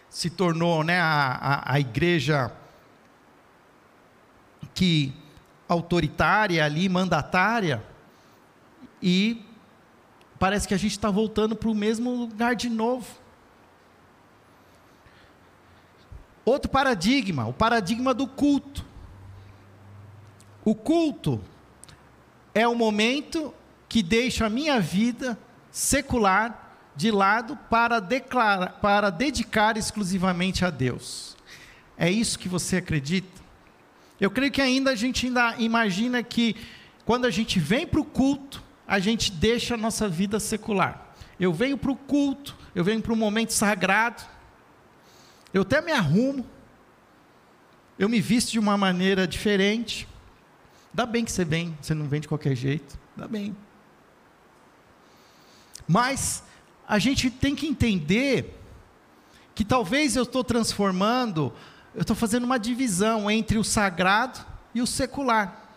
se 0.08 0.28
tornou 0.28 0.82
né, 0.82 1.00
a, 1.00 1.38
a, 1.40 1.74
a 1.74 1.80
igreja 1.80 2.52
que 4.74 5.14
autoritária 5.68 6.64
ali, 6.64 6.88
mandatária, 6.88 7.82
e 9.00 9.46
parece 10.40 10.66
que 10.66 10.72
a 10.72 10.78
gente 10.78 10.92
está 10.92 11.10
voltando 11.10 11.54
para 11.54 11.68
o 11.68 11.74
mesmo 11.74 12.14
lugar 12.14 12.56
de 12.56 12.70
novo. 12.70 13.06
Outro 16.46 16.70
paradigma, 16.70 17.46
o 17.46 17.52
paradigma 17.52 18.14
do 18.14 18.26
culto. 18.26 18.82
O 20.64 20.74
culto 20.74 21.42
é 22.54 22.66
o 22.66 22.74
momento 22.74 23.54
que 23.86 24.02
deixa 24.02 24.46
a 24.46 24.50
minha 24.50 24.80
vida 24.80 25.38
secular 25.70 26.90
de 26.96 27.10
lado 27.10 27.54
para, 27.68 28.00
declarar, 28.00 28.80
para 28.80 29.10
dedicar 29.10 29.76
exclusivamente 29.76 30.64
a 30.64 30.70
Deus. 30.70 31.36
É 31.98 32.10
isso 32.10 32.38
que 32.38 32.48
você 32.48 32.78
acredita? 32.78 33.40
Eu 34.18 34.30
creio 34.30 34.50
que 34.50 34.62
ainda 34.62 34.92
a 34.92 34.94
gente 34.94 35.26
ainda 35.26 35.54
imagina 35.58 36.22
que 36.22 36.56
quando 37.04 37.26
a 37.26 37.30
gente 37.30 37.60
vem 37.60 37.86
para 37.86 38.00
o 38.00 38.04
culto, 38.04 38.69
a 38.90 38.98
gente 38.98 39.30
deixa 39.30 39.74
a 39.74 39.76
nossa 39.76 40.08
vida 40.08 40.40
secular. 40.40 41.14
Eu 41.38 41.52
venho 41.52 41.78
para 41.78 41.92
o 41.92 41.96
culto, 41.96 42.56
eu 42.74 42.82
venho 42.82 43.00
para 43.00 43.12
um 43.12 43.16
momento 43.16 43.52
sagrado, 43.52 44.20
eu 45.54 45.62
até 45.62 45.80
me 45.80 45.92
arrumo, 45.92 46.44
eu 47.96 48.08
me 48.08 48.20
visto 48.20 48.50
de 48.50 48.58
uma 48.58 48.76
maneira 48.76 49.28
diferente. 49.28 50.08
Dá 50.92 51.06
bem 51.06 51.24
que 51.24 51.30
você 51.30 51.44
vem, 51.44 51.78
você 51.80 51.94
não 51.94 52.08
vem 52.08 52.20
de 52.20 52.26
qualquer 52.26 52.56
jeito, 52.56 52.98
dá 53.16 53.28
bem. 53.28 53.56
Mas 55.86 56.42
a 56.88 56.98
gente 56.98 57.30
tem 57.30 57.54
que 57.54 57.68
entender 57.68 58.58
que 59.54 59.64
talvez 59.64 60.16
eu 60.16 60.24
estou 60.24 60.42
transformando, 60.42 61.52
eu 61.94 62.00
estou 62.02 62.16
fazendo 62.16 62.42
uma 62.42 62.58
divisão 62.58 63.30
entre 63.30 63.56
o 63.56 63.62
sagrado 63.62 64.44
e 64.74 64.82
o 64.82 64.86
secular. 64.86 65.69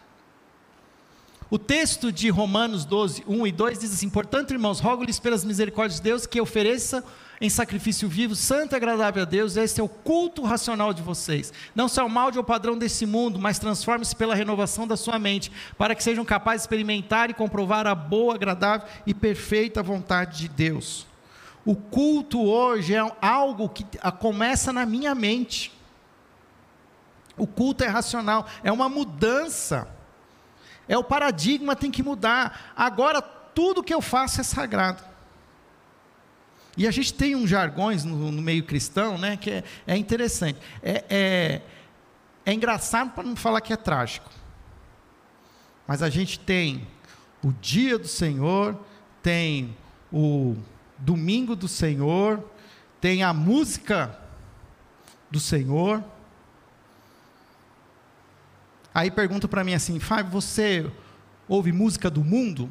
O 1.53 1.59
texto 1.59 2.11
de 2.11 2.31
Romanos 2.31 2.83
12, 2.83 3.25
1 3.27 3.45
e 3.45 3.51
2 3.51 3.77
diz 3.77 3.93
assim: 3.93 4.09
Portanto, 4.09 4.49
irmãos, 4.49 4.79
rogo-lhes 4.79 5.19
pelas 5.19 5.45
misericórdias 5.45 5.97
de 5.97 6.01
Deus 6.01 6.25
que 6.25 6.41
ofereça 6.41 7.03
em 7.39 7.47
sacrifício 7.47 8.09
vivo, 8.09 8.35
santo 8.35 8.73
e 8.73 8.75
agradável 8.75 9.21
a 9.21 9.25
Deus, 9.25 9.55
esse 9.55 9.79
é 9.79 9.83
o 9.83 9.87
culto 9.87 10.41
racional 10.41 10.91
de 10.95 11.03
vocês. 11.03 11.53
Não 11.75 11.87
se 11.87 12.01
molde 12.07 12.39
ao 12.39 12.43
padrão 12.43 12.75
desse 12.75 13.05
mundo, 13.05 13.37
mas 13.37 13.59
transforme-se 13.59 14.15
pela 14.15 14.33
renovação 14.33 14.87
da 14.87 14.97
sua 14.97 15.19
mente, 15.19 15.51
para 15.77 15.93
que 15.93 16.03
sejam 16.03 16.25
capazes 16.25 16.61
de 16.61 16.63
experimentar 16.63 17.29
e 17.29 17.35
comprovar 17.35 17.85
a 17.85 17.93
boa, 17.93 18.33
agradável 18.33 18.87
e 19.05 19.13
perfeita 19.13 19.83
vontade 19.83 20.39
de 20.39 20.47
Deus. 20.47 21.05
O 21.63 21.75
culto 21.75 22.43
hoje 22.43 22.95
é 22.95 23.15
algo 23.21 23.69
que 23.69 23.85
começa 24.19 24.73
na 24.73 24.87
minha 24.87 25.13
mente. 25.13 25.71
O 27.37 27.45
culto 27.45 27.83
é 27.83 27.87
racional, 27.87 28.47
é 28.63 28.71
uma 28.71 28.89
mudança. 28.89 30.01
É 30.87 30.97
o 30.97 31.03
paradigma 31.03 31.75
tem 31.75 31.91
que 31.91 32.03
mudar. 32.03 32.73
Agora 32.75 33.21
tudo 33.21 33.83
que 33.83 33.93
eu 33.93 34.01
faço 34.01 34.41
é 34.41 34.43
sagrado. 34.43 35.03
E 36.75 36.87
a 36.87 36.91
gente 36.91 37.13
tem 37.13 37.35
uns 37.35 37.49
jargões 37.49 38.03
no, 38.03 38.31
no 38.31 38.41
meio 38.41 38.63
cristão, 38.63 39.17
né, 39.17 39.37
que 39.37 39.49
é, 39.49 39.63
é 39.85 39.95
interessante. 39.95 40.59
É, 40.81 41.05
é, 41.07 41.61
é 42.45 42.53
engraçado 42.53 43.11
para 43.11 43.23
não 43.23 43.35
falar 43.35 43.61
que 43.61 43.71
é 43.71 43.77
trágico. 43.77 44.29
Mas 45.87 46.01
a 46.01 46.09
gente 46.09 46.39
tem 46.39 46.87
o 47.43 47.51
dia 47.51 47.99
do 47.99 48.07
Senhor, 48.07 48.79
tem 49.21 49.75
o 50.11 50.55
domingo 50.97 51.55
do 51.55 51.67
Senhor, 51.67 52.43
tem 52.99 53.21
a 53.21 53.33
música 53.33 54.17
do 55.29 55.39
Senhor. 55.39 56.03
Aí 58.93 59.09
pergunta 59.09 59.47
para 59.47 59.63
mim 59.63 59.73
assim, 59.73 59.99
Fábio, 59.99 60.31
você 60.31 60.89
ouve 61.47 61.71
música 61.71 62.09
do 62.09 62.23
mundo? 62.23 62.69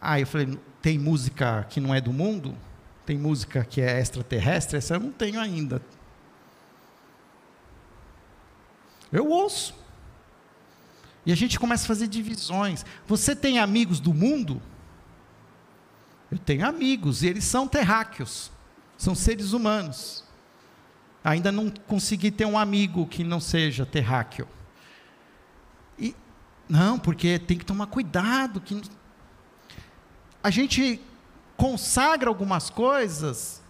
Aí 0.00 0.22
eu 0.22 0.26
falei, 0.26 0.58
tem 0.82 0.98
música 0.98 1.66
que 1.68 1.80
não 1.80 1.94
é 1.94 2.00
do 2.00 2.12
mundo? 2.12 2.56
Tem 3.06 3.18
música 3.18 3.64
que 3.64 3.80
é 3.80 3.98
extraterrestre? 3.98 4.76
Essa 4.78 4.94
eu 4.94 5.00
não 5.00 5.10
tenho 5.10 5.40
ainda. 5.40 5.82
Eu 9.10 9.28
ouço. 9.28 9.74
E 11.24 11.32
a 11.32 11.34
gente 11.36 11.58
começa 11.58 11.84
a 11.84 11.88
fazer 11.88 12.06
divisões. 12.06 12.84
Você 13.06 13.34
tem 13.34 13.58
amigos 13.58 14.00
do 14.00 14.14
mundo? 14.14 14.60
Eu 16.30 16.38
tenho 16.38 16.66
amigos, 16.66 17.22
e 17.22 17.26
eles 17.26 17.44
são 17.44 17.66
terráqueos, 17.66 18.52
são 18.96 19.16
seres 19.16 19.52
humanos. 19.52 20.24
Ainda 21.22 21.52
não 21.52 21.70
consegui 21.70 22.30
ter 22.30 22.46
um 22.46 22.58
amigo 22.58 23.06
que 23.06 23.22
não 23.22 23.40
seja 23.40 23.84
terráqueo. 23.84 24.48
E, 25.98 26.14
não, 26.68 26.98
porque 26.98 27.38
tem 27.38 27.58
que 27.58 27.64
tomar 27.64 27.86
cuidado. 27.86 28.60
Que 28.60 28.80
a 30.42 30.50
gente 30.50 31.00
consagra 31.56 32.28
algumas 32.28 32.70
coisas 32.70 33.60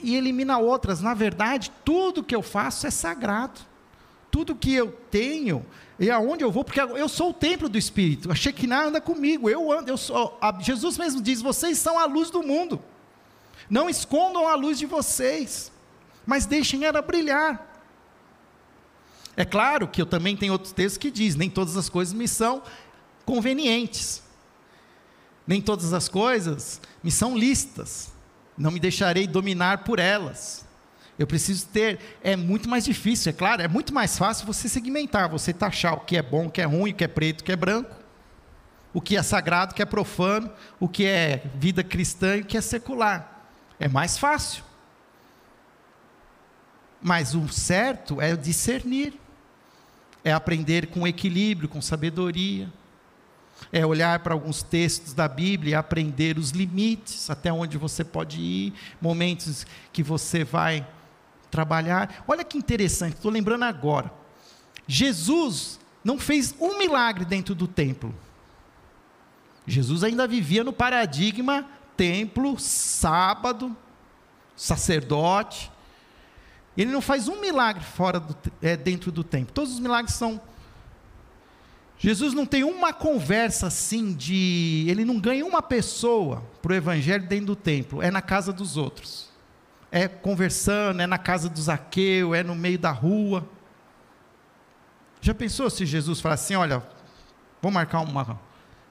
e 0.00 0.16
elimina 0.16 0.58
outras. 0.58 1.00
Na 1.00 1.14
verdade, 1.14 1.70
tudo 1.84 2.24
que 2.24 2.34
eu 2.34 2.42
faço 2.42 2.86
é 2.86 2.90
sagrado. 2.90 3.60
Tudo 4.30 4.54
que 4.54 4.72
eu 4.72 4.92
tenho 5.10 5.64
e 5.98 6.10
aonde 6.10 6.44
eu 6.44 6.52
vou, 6.52 6.62
porque 6.62 6.80
eu 6.80 7.08
sou 7.08 7.30
o 7.30 7.34
templo 7.34 7.68
do 7.68 7.76
Espírito. 7.76 8.30
A 8.30 8.34
Shekinah 8.34 8.86
anda 8.86 9.00
comigo, 9.00 9.50
eu 9.50 9.72
ando, 9.72 9.90
eu 9.90 9.96
sou. 9.96 10.38
Jesus 10.60 10.96
mesmo 10.96 11.20
diz: 11.20 11.42
vocês 11.42 11.76
são 11.78 11.98
a 11.98 12.04
luz 12.04 12.30
do 12.30 12.42
mundo. 12.42 12.80
Não 13.68 13.90
escondam 13.90 14.46
a 14.46 14.54
luz 14.54 14.78
de 14.78 14.86
vocês, 14.86 15.72
mas 16.28 16.44
deixem 16.44 16.84
ela 16.84 17.00
brilhar. 17.00 17.66
É 19.34 19.46
claro 19.46 19.88
que 19.88 20.02
eu 20.02 20.04
também 20.04 20.36
tenho 20.36 20.52
outros 20.52 20.74
textos 20.74 20.98
que 20.98 21.10
diz: 21.10 21.34
nem 21.34 21.48
todas 21.48 21.74
as 21.74 21.88
coisas 21.88 22.12
me 22.12 22.28
são 22.28 22.62
convenientes, 23.24 24.22
nem 25.46 25.62
todas 25.62 25.94
as 25.94 26.06
coisas 26.06 26.82
me 27.02 27.10
são 27.10 27.34
listas, 27.34 28.12
não 28.58 28.70
me 28.70 28.78
deixarei 28.78 29.26
dominar 29.26 29.84
por 29.84 29.98
elas. 29.98 30.66
Eu 31.18 31.26
preciso 31.26 31.66
ter. 31.68 31.98
É 32.22 32.36
muito 32.36 32.68
mais 32.68 32.84
difícil, 32.84 33.30
é 33.30 33.32
claro, 33.32 33.62
é 33.62 33.68
muito 33.68 33.94
mais 33.94 34.18
fácil 34.18 34.46
você 34.46 34.68
segmentar, 34.68 35.30
você 35.30 35.50
taxar 35.50 35.94
o 35.94 36.00
que 36.00 36.14
é 36.14 36.22
bom, 36.22 36.48
o 36.48 36.50
que 36.50 36.60
é 36.60 36.66
ruim, 36.66 36.90
o 36.90 36.94
que 36.94 37.04
é 37.04 37.08
preto, 37.08 37.40
o 37.40 37.44
que 37.44 37.52
é 37.52 37.56
branco, 37.56 37.96
o 38.92 39.00
que 39.00 39.16
é 39.16 39.22
sagrado, 39.22 39.72
o 39.72 39.74
que 39.74 39.80
é 39.80 39.86
profano, 39.86 40.52
o 40.78 40.86
que 40.90 41.06
é 41.06 41.44
vida 41.54 41.82
cristã 41.82 42.36
e 42.36 42.40
o 42.42 42.44
que 42.44 42.58
é 42.58 42.60
secular. 42.60 43.46
É 43.80 43.88
mais 43.88 44.18
fácil. 44.18 44.67
Mas 47.00 47.34
o 47.34 47.48
certo 47.48 48.20
é 48.20 48.34
discernir, 48.34 49.14
é 50.24 50.32
aprender 50.32 50.88
com 50.88 51.06
equilíbrio, 51.06 51.68
com 51.68 51.80
sabedoria, 51.80 52.68
é 53.72 53.84
olhar 53.84 54.20
para 54.20 54.34
alguns 54.34 54.62
textos 54.62 55.12
da 55.12 55.28
Bíblia 55.28 55.72
e 55.72 55.74
aprender 55.74 56.38
os 56.38 56.50
limites, 56.50 57.28
até 57.30 57.52
onde 57.52 57.76
você 57.76 58.04
pode 58.04 58.40
ir, 58.40 58.74
momentos 59.00 59.66
que 59.92 60.02
você 60.02 60.44
vai 60.44 60.86
trabalhar. 61.50 62.24
Olha 62.26 62.44
que 62.44 62.58
interessante, 62.58 63.14
estou 63.14 63.30
lembrando 63.30 63.64
agora. 63.64 64.12
Jesus 64.86 65.78
não 66.04 66.18
fez 66.18 66.54
um 66.60 66.78
milagre 66.78 67.24
dentro 67.24 67.54
do 67.54 67.66
templo. 67.66 68.14
Jesus 69.66 70.02
ainda 70.02 70.26
vivia 70.26 70.64
no 70.64 70.72
paradigma 70.72 71.66
templo, 71.96 72.58
sábado, 72.58 73.76
sacerdote. 74.56 75.70
Ele 76.78 76.90
não 76.90 77.02
faz 77.02 77.28
um 77.28 77.40
milagre 77.40 77.84
fora 77.84 78.18
do, 78.18 78.34
é, 78.62 78.76
dentro 78.76 79.12
do 79.12 79.22
templo. 79.22 79.52
Todos 79.52 79.74
os 79.74 79.80
milagres 79.80 80.14
são. 80.14 80.40
Jesus 81.98 82.32
não 82.32 82.46
tem 82.46 82.64
uma 82.64 82.92
conversa 82.92 83.66
assim 83.66 84.14
de. 84.14 84.86
Ele 84.88 85.04
não 85.04 85.18
ganha 85.18 85.44
uma 85.44 85.60
pessoa 85.60 86.42
para 86.62 86.72
o 86.72 86.74
evangelho 86.76 87.26
dentro 87.26 87.46
do 87.46 87.56
templo. 87.56 88.00
É 88.00 88.10
na 88.10 88.22
casa 88.22 88.52
dos 88.52 88.76
outros 88.76 89.28
é 89.90 90.06
conversando, 90.06 91.00
é 91.00 91.06
na 91.06 91.18
casa 91.18 91.48
do 91.48 91.60
Zaqueu, 91.60 92.34
é 92.34 92.42
no 92.42 92.54
meio 92.54 92.78
da 92.78 92.90
rua. 92.90 93.48
Já 95.20 95.34
pensou 95.34 95.68
se 95.70 95.84
Jesus 95.84 96.20
falasse 96.20 96.44
assim: 96.44 96.54
olha, 96.54 96.82
vou 97.60 97.70
marcar 97.70 98.00
uma. 98.00 98.40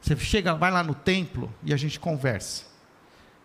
Você 0.02 0.16
chega, 0.18 0.54
vai 0.54 0.72
lá 0.72 0.84
no 0.84 0.94
templo 0.94 1.54
e 1.64 1.74
a 1.74 1.78
gente 1.78 2.00
conversa. 2.00 2.66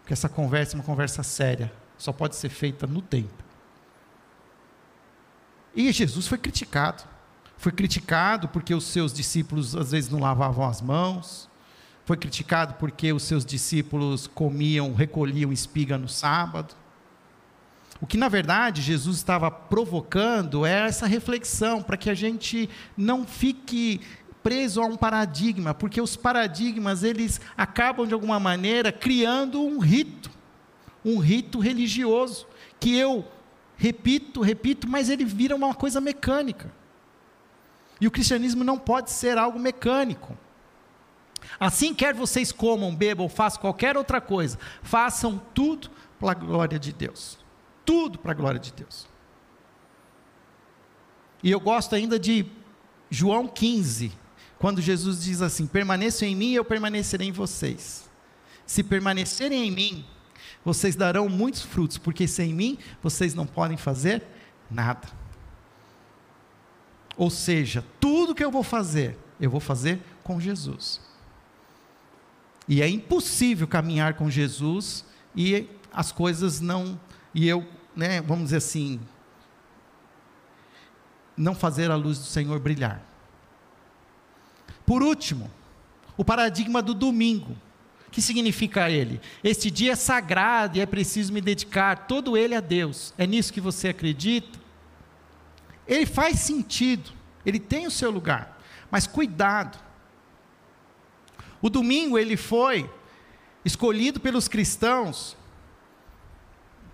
Porque 0.01 0.13
essa 0.13 0.29
conversa 0.29 0.75
é 0.75 0.79
uma 0.79 0.85
conversa 0.85 1.23
séria, 1.23 1.73
só 1.97 2.13
pode 2.13 2.37
ser 2.37 2.49
feita 2.49 2.87
no 2.87 3.01
templo. 3.01 3.42
E 5.75 5.91
Jesus 5.93 6.27
foi 6.27 6.39
criticado. 6.39 7.03
Foi 7.57 7.73
criticado 7.73 8.49
porque 8.49 8.75
os 8.75 8.85
seus 8.85 9.13
discípulos 9.13 9.77
às 9.77 9.93
vezes 9.93 10.11
não 10.11 10.21
lavavam 10.21 10.69
as 10.69 10.81
mãos. 10.81 11.49
Foi 12.05 12.17
criticado 12.17 12.75
porque 12.75 13.13
os 13.13 13.23
seus 13.23 13.45
discípulos 13.45 14.27
comiam, 14.27 14.93
recolhiam 14.95 15.53
espiga 15.53 15.97
no 15.97 16.09
sábado. 16.09 16.75
O 18.01 18.07
que 18.07 18.17
na 18.17 18.29
verdade 18.29 18.83
Jesus 18.83 19.19
estava 19.19 19.49
provocando 19.49 20.67
é 20.67 20.89
essa 20.89 21.07
reflexão 21.07 21.81
para 21.81 21.97
que 21.97 22.11
a 22.11 22.15
gente 22.15 22.69
não 22.97 23.25
fique 23.25 24.01
preso 24.43 24.83
a 24.83 24.87
um 24.87 24.97
paradigma, 24.97 25.73
porque 25.73 26.01
os 26.01 26.17
paradigmas 26.17 27.05
eles 27.05 27.41
acabam 27.57 28.05
de 28.05 28.13
alguma 28.13 28.41
maneira 28.41 28.91
criando 28.91 29.63
um 29.63 29.79
rito, 29.79 30.29
um 31.05 31.19
rito 31.19 31.61
religioso 31.61 32.45
que 32.81 32.97
eu 32.97 33.25
repito, 33.77 34.41
repito, 34.41 34.89
mas 34.89 35.09
ele 35.09 35.25
vira 35.25 35.55
uma 35.55 35.75
coisa 35.75 36.01
mecânica. 36.01 36.73
E 38.01 38.07
o 38.07 38.11
cristianismo 38.11 38.65
não 38.65 38.79
pode 38.79 39.11
ser 39.11 39.39
algo 39.39 39.59
mecânico. 39.59 40.37
Assim, 41.59 41.93
quer 41.95 42.15
vocês 42.15 42.53
comam, 42.53 42.95
bebam, 42.95 43.29
façam 43.29 43.61
qualquer 43.61 43.97
outra 43.97 44.21
coisa, 44.21 44.59
façam 44.83 45.41
tudo 45.53 45.91
pela 46.19 46.35
glória 46.35 46.79
de 46.79 46.93
Deus 46.93 47.43
tudo 47.85 48.19
para 48.19 48.33
a 48.33 48.35
glória 48.35 48.61
de 48.61 48.73
Deus. 48.73 49.07
E 51.43 51.51
eu 51.51 51.61
gosto 51.61 51.95
ainda 51.95 52.19
de 52.19 52.47
João 53.11 53.49
15, 53.49 54.13
quando 54.59 54.81
Jesus 54.81 55.23
diz 55.23 55.43
assim: 55.43 55.67
Permaneçam 55.67 56.27
em 56.29 56.37
mim 56.37 56.51
e 56.51 56.55
eu 56.55 56.65
permanecerei 56.65 57.29
em 57.29 57.33
vocês. 57.33 58.09
Se 58.65 58.83
permanecerem 58.83 59.67
em 59.67 59.71
mim, 59.71 60.07
vocês 60.65 60.95
darão 60.95 61.29
muitos 61.29 61.63
frutos, 61.63 61.99
porque 61.99 62.29
sem 62.29 62.55
mim 62.55 62.79
vocês 63.03 63.35
não 63.35 63.47
podem 63.47 63.77
fazer 63.77 64.23
nada. 64.71 65.09
Ou 67.17 67.31
seja, 67.31 67.85
tudo 68.01 68.35
que 68.35 68.45
eu 68.45 68.51
vou 68.51 68.63
fazer, 68.63 69.19
eu 69.41 69.51
vou 69.51 69.61
fazer 69.61 70.01
com 70.23 70.41
Jesus. 70.41 71.01
E 72.69 72.81
é 72.81 72.89
impossível 72.89 73.67
caminhar 73.67 74.15
com 74.15 74.31
Jesus 74.31 75.05
e 75.35 75.69
as 75.93 76.13
coisas 76.13 76.61
não 76.61 76.99
e 77.35 77.49
eu, 77.49 77.67
né, 77.97 78.21
vamos 78.21 78.45
dizer 78.45 78.59
assim, 78.59 79.01
não 81.37 81.55
fazer 81.55 81.91
a 81.91 81.97
luz 81.97 82.19
do 82.19 82.25
Senhor 82.25 82.59
brilhar. 82.61 83.03
Por 84.85 85.03
último, 85.03 85.51
o 86.17 86.25
paradigma 86.25 86.83
do 86.83 86.93
domingo. 86.93 87.57
Que 88.13 88.23
significa 88.23 88.91
ele? 88.91 89.21
Este 89.43 89.71
dia 89.71 89.93
é 89.93 89.97
sagrado 89.97 90.77
e 90.77 90.81
é 90.81 90.87
preciso 90.87 91.33
me 91.33 91.41
dedicar 91.41 92.07
todo 92.07 92.37
ele 92.37 92.55
a 92.55 92.61
Deus. 92.61 93.15
É 93.17 93.27
nisso 93.27 93.53
que 93.53 93.61
você 93.61 93.89
acredita? 93.89 94.61
Ele 95.89 96.07
faz 96.07 96.39
sentido, 96.39 97.11
ele 97.45 97.59
tem 97.59 97.87
o 97.87 97.91
seu 97.91 98.11
lugar, 98.11 98.61
mas 98.91 99.07
cuidado. 99.07 99.79
O 101.61 101.71
domingo 101.71 102.19
ele 102.19 102.37
foi 102.37 102.89
escolhido 103.65 104.21
pelos 104.21 104.47
cristãos 104.47 105.37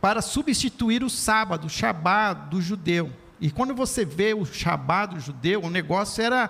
para 0.00 0.22
substituir 0.22 1.02
o 1.02 1.10
sábado, 1.10 1.66
o 1.66 1.70
Shabá 1.70 2.32
do 2.32 2.62
judeu. 2.62 3.12
E 3.40 3.50
quando 3.50 3.74
você 3.74 4.04
vê 4.04 4.34
o 4.34 4.44
Shabá 4.44 5.06
do 5.06 5.18
judeu, 5.18 5.62
o 5.64 5.70
negócio 5.70 6.22
era 6.22 6.48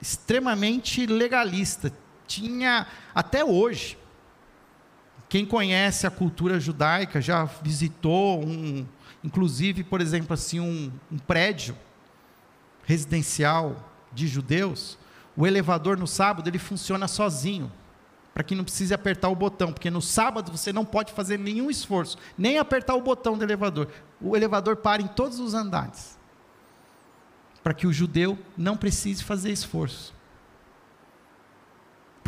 extremamente 0.00 1.06
legalista. 1.06 1.92
Tinha, 2.30 2.86
até 3.12 3.44
hoje, 3.44 3.98
quem 5.28 5.44
conhece 5.44 6.06
a 6.06 6.10
cultura 6.12 6.60
judaica 6.60 7.20
já 7.20 7.42
visitou 7.44 8.46
um, 8.46 8.86
inclusive, 9.24 9.82
por 9.82 10.00
exemplo, 10.00 10.32
assim, 10.32 10.60
um, 10.60 10.92
um 11.10 11.18
prédio 11.18 11.76
residencial 12.84 13.92
de 14.12 14.28
judeus, 14.28 14.96
o 15.36 15.44
elevador 15.44 15.98
no 15.98 16.06
sábado 16.06 16.48
ele 16.48 16.60
funciona 16.60 17.08
sozinho 17.08 17.72
para 18.32 18.44
que 18.44 18.54
não 18.54 18.62
precise 18.62 18.94
apertar 18.94 19.28
o 19.28 19.34
botão, 19.34 19.72
porque 19.72 19.90
no 19.90 20.00
sábado 20.00 20.56
você 20.56 20.72
não 20.72 20.84
pode 20.84 21.12
fazer 21.12 21.36
nenhum 21.36 21.68
esforço, 21.68 22.16
nem 22.38 22.58
apertar 22.58 22.94
o 22.94 23.02
botão 23.02 23.36
do 23.36 23.42
elevador. 23.42 23.88
O 24.20 24.36
elevador 24.36 24.76
para 24.76 25.02
em 25.02 25.08
todos 25.08 25.40
os 25.40 25.52
andares, 25.52 26.16
para 27.60 27.74
que 27.74 27.88
o 27.88 27.92
judeu 27.92 28.38
não 28.56 28.76
precise 28.76 29.24
fazer 29.24 29.50
esforço. 29.50 30.14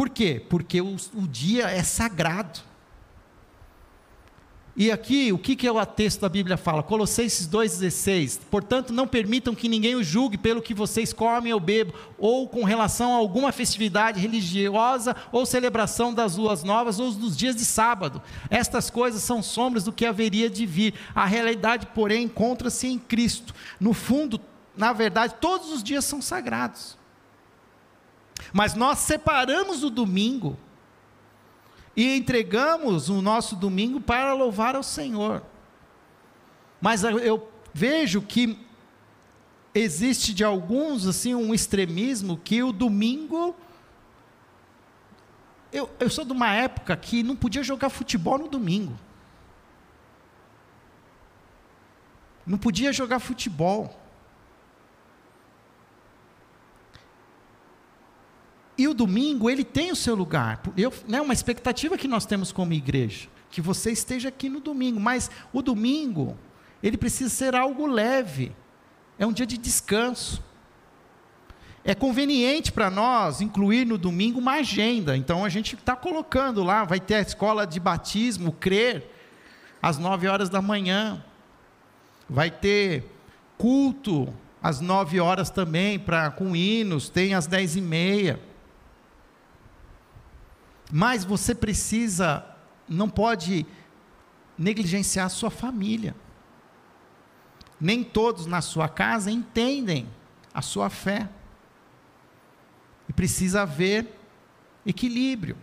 Por 0.03 0.11
quê? 0.11 0.45
Porque 0.49 0.81
o, 0.81 0.97
o 1.15 1.29
dia 1.29 1.71
é 1.71 1.81
sagrado. 1.85 2.59
E 4.75 4.91
aqui, 4.91 5.33
o 5.33 5.39
que, 5.39 5.55
que 5.55 5.65
é 5.65 5.71
o 5.71 5.87
texto 5.87 6.23
da 6.23 6.29
Bíblia 6.29 6.57
fala? 6.57 6.83
Colossenses 6.83 7.47
2,16. 7.47 8.41
Portanto, 8.51 8.93
não 8.93 9.07
permitam 9.07 9.55
que 9.55 9.69
ninguém 9.69 9.95
o 9.95 10.03
julgue 10.03 10.37
pelo 10.37 10.61
que 10.61 10.75
vocês 10.75 11.13
comem 11.13 11.53
ou 11.53 11.61
bebam, 11.61 11.95
ou 12.19 12.49
com 12.49 12.65
relação 12.65 13.13
a 13.13 13.19
alguma 13.19 13.53
festividade 13.53 14.19
religiosa, 14.19 15.15
ou 15.31 15.47
celebração 15.47 16.13
das 16.13 16.35
luas 16.35 16.65
novas, 16.65 16.99
ou 16.99 17.13
dos 17.13 17.37
dias 17.37 17.55
de 17.55 17.65
sábado. 17.65 18.21
Estas 18.51 18.91
coisas 18.91 19.23
são 19.23 19.41
sombras 19.41 19.85
do 19.85 19.93
que 19.93 20.05
haveria 20.05 20.51
de 20.51 20.67
vir. 20.67 20.95
A 21.15 21.27
realidade, 21.27 21.87
porém, 21.95 22.25
encontra-se 22.25 22.89
em 22.89 22.99
Cristo. 22.99 23.55
No 23.79 23.93
fundo, 23.93 24.41
na 24.77 24.93
verdade, 24.93 25.37
todos 25.41 25.71
os 25.71 25.81
dias 25.81 26.05
são 26.05 26.21
sagrados. 26.21 27.01
Mas 28.53 28.75
nós 28.75 28.99
separamos 29.01 29.85
o 29.85 29.91
domingo 29.91 30.57
e 31.95 32.17
entregamos 32.17 33.09
o 33.09 33.21
nosso 33.21 33.55
domingo 33.55 34.01
para 34.01 34.33
louvar 34.33 34.75
ao 34.75 34.83
Senhor. 34.83 35.43
Mas 36.81 37.05
eu 37.05 37.51
vejo 37.75 38.23
que 38.23 38.59
existe 39.75 40.33
de 40.33 40.45
alguns 40.45 41.07
assim 41.07 41.35
um 41.35 41.53
extremismo 41.53 42.37
que 42.37 42.63
o 42.63 42.73
domingo 42.73 43.55
eu, 45.73 45.89
eu 45.99 46.11
sou 46.11 46.25
de 46.25 46.33
uma 46.33 46.53
época 46.53 46.95
que 46.97 47.23
não 47.23 47.35
podia 47.35 47.63
jogar 47.63 47.89
futebol 47.89 48.37
no 48.37 48.47
domingo. 48.47 48.99
Não 52.47 52.59
podia 52.59 52.93
jogar 52.93 53.19
futebol. 53.21 53.99
E 58.77 58.89
o 58.89 58.95
domingo, 58.95 59.51
ele 59.51 59.65
tem 59.65 59.93
o 59.93 59.97
seu 59.97 60.15
lugar. 60.15 60.63
Eu, 60.77 60.93
né, 61.07 61.21
uma 61.21 61.35
expectativa 61.35 61.99
que 61.99 62.09
nós 62.09 62.25
temos 62.25 62.53
como 62.53 62.73
igreja, 62.73 63.29
que 63.51 63.61
você 63.61 63.93
esteja 63.93 64.29
aqui 64.29 64.49
no 64.49 64.61
domingo, 64.61 64.99
mas 64.99 65.31
o 65.53 65.61
domingo, 65.61 66.37
ele 66.83 66.97
precisa 66.97 67.29
ser 67.29 67.55
algo 67.55 67.87
leve. 67.87 68.53
É 69.19 69.27
um 69.27 69.33
dia 69.33 69.47
de 69.47 69.59
descanso. 69.59 70.43
É 71.85 71.95
conveniente 71.95 72.73
para 72.73 72.91
nós 72.91 73.41
incluir 73.41 73.85
no 73.85 73.99
domingo 73.99 74.39
uma 74.39 74.55
agenda. 74.55 75.17
Então 75.17 75.45
a 75.45 75.49
gente 75.49 75.75
está 75.75 75.95
colocando 75.95 76.63
lá, 76.63 76.85
vai 76.85 77.01
ter 77.01 77.17
a 77.17 77.21
escola 77.21 77.67
de 77.67 77.79
batismo, 77.79 78.53
crer, 78.53 79.11
às 79.83 79.99
nove 79.99 80.29
horas 80.29 80.49
da 80.49 80.63
manhã. 80.63 81.23
vai 82.29 82.51
ter 82.51 83.05
culto 83.59 84.33
às 84.63 84.81
nove 84.81 85.21
horas 85.21 85.51
também, 85.51 85.99
pra, 85.99 86.31
com 86.31 86.55
hinos, 86.55 87.09
tem 87.09 87.35
às 87.35 87.47
dez 87.47 87.77
e 87.77 87.81
meia. 87.81 88.41
Mas 90.95 91.25
você 91.25 91.55
precisa, 91.55 92.45
não 92.87 93.09
pode 93.09 93.65
negligenciar 94.59 95.25
a 95.25 95.31
sua 95.31 95.51
família. 95.51 96.15
Nem 97.81 98.05
todos 98.05 98.45
na 98.45 98.61
sua 98.61 98.91
casa 98.91 99.31
entendem 99.31 100.07
a 100.53 100.61
sua 100.61 100.91
fé. 100.91 101.31
E 103.09 103.13
precisa 103.15 103.63
haver 103.63 104.21
equilíbrio. 104.85 105.57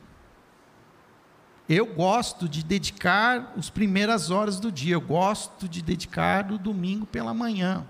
Eu 1.69 1.85
gosto 1.85 2.49
de 2.49 2.63
dedicar 2.63 3.53
as 3.55 3.69
primeiras 3.69 4.31
horas 4.31 4.59
do 4.59 4.71
dia, 4.71 4.95
eu 4.95 5.01
gosto 5.01 5.69
de 5.69 5.83
dedicar 5.83 6.51
o 6.51 6.57
domingo 6.57 7.05
pela 7.05 7.35
manhã. 7.35 7.87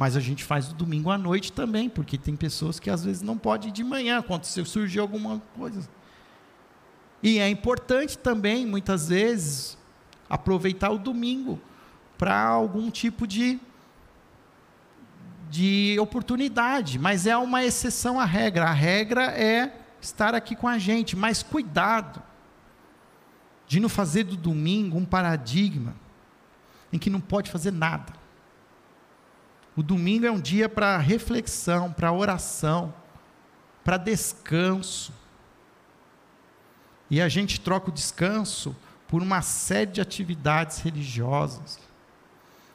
Mas 0.00 0.16
a 0.16 0.20
gente 0.20 0.42
faz 0.42 0.70
o 0.70 0.74
domingo 0.74 1.10
à 1.10 1.18
noite 1.18 1.52
também, 1.52 1.86
porque 1.86 2.16
tem 2.16 2.34
pessoas 2.34 2.80
que 2.80 2.88
às 2.88 3.04
vezes 3.04 3.20
não 3.20 3.36
podem 3.36 3.68
ir 3.68 3.72
de 3.72 3.84
manhã, 3.84 4.22
quando 4.22 4.44
surgiu 4.44 5.02
alguma 5.02 5.42
coisa. 5.54 5.86
E 7.22 7.38
é 7.38 7.46
importante 7.50 8.16
também, 8.16 8.64
muitas 8.64 9.10
vezes, 9.10 9.76
aproveitar 10.26 10.88
o 10.88 10.96
domingo 10.96 11.60
para 12.16 12.42
algum 12.42 12.90
tipo 12.90 13.26
de, 13.26 13.60
de 15.50 15.98
oportunidade, 16.00 16.98
mas 16.98 17.26
é 17.26 17.36
uma 17.36 17.62
exceção 17.62 18.18
à 18.18 18.24
regra. 18.24 18.70
A 18.70 18.72
regra 18.72 19.24
é 19.24 19.82
estar 20.00 20.34
aqui 20.34 20.56
com 20.56 20.66
a 20.66 20.78
gente, 20.78 21.14
mas 21.14 21.42
cuidado 21.42 22.22
de 23.66 23.78
não 23.78 23.88
fazer 23.90 24.24
do 24.24 24.34
domingo 24.34 24.96
um 24.96 25.04
paradigma 25.04 25.94
em 26.90 26.98
que 26.98 27.10
não 27.10 27.20
pode 27.20 27.50
fazer 27.50 27.70
nada. 27.70 28.19
O 29.80 29.82
domingo 29.82 30.26
é 30.26 30.30
um 30.30 30.38
dia 30.38 30.68
para 30.68 30.98
reflexão, 30.98 31.90
para 31.90 32.12
oração, 32.12 32.92
para 33.82 33.96
descanso. 33.96 35.10
E 37.08 37.18
a 37.18 37.30
gente 37.30 37.58
troca 37.58 37.88
o 37.88 37.90
descanso 37.90 38.76
por 39.08 39.22
uma 39.22 39.40
série 39.40 39.90
de 39.90 39.98
atividades 40.02 40.80
religiosas. 40.80 41.80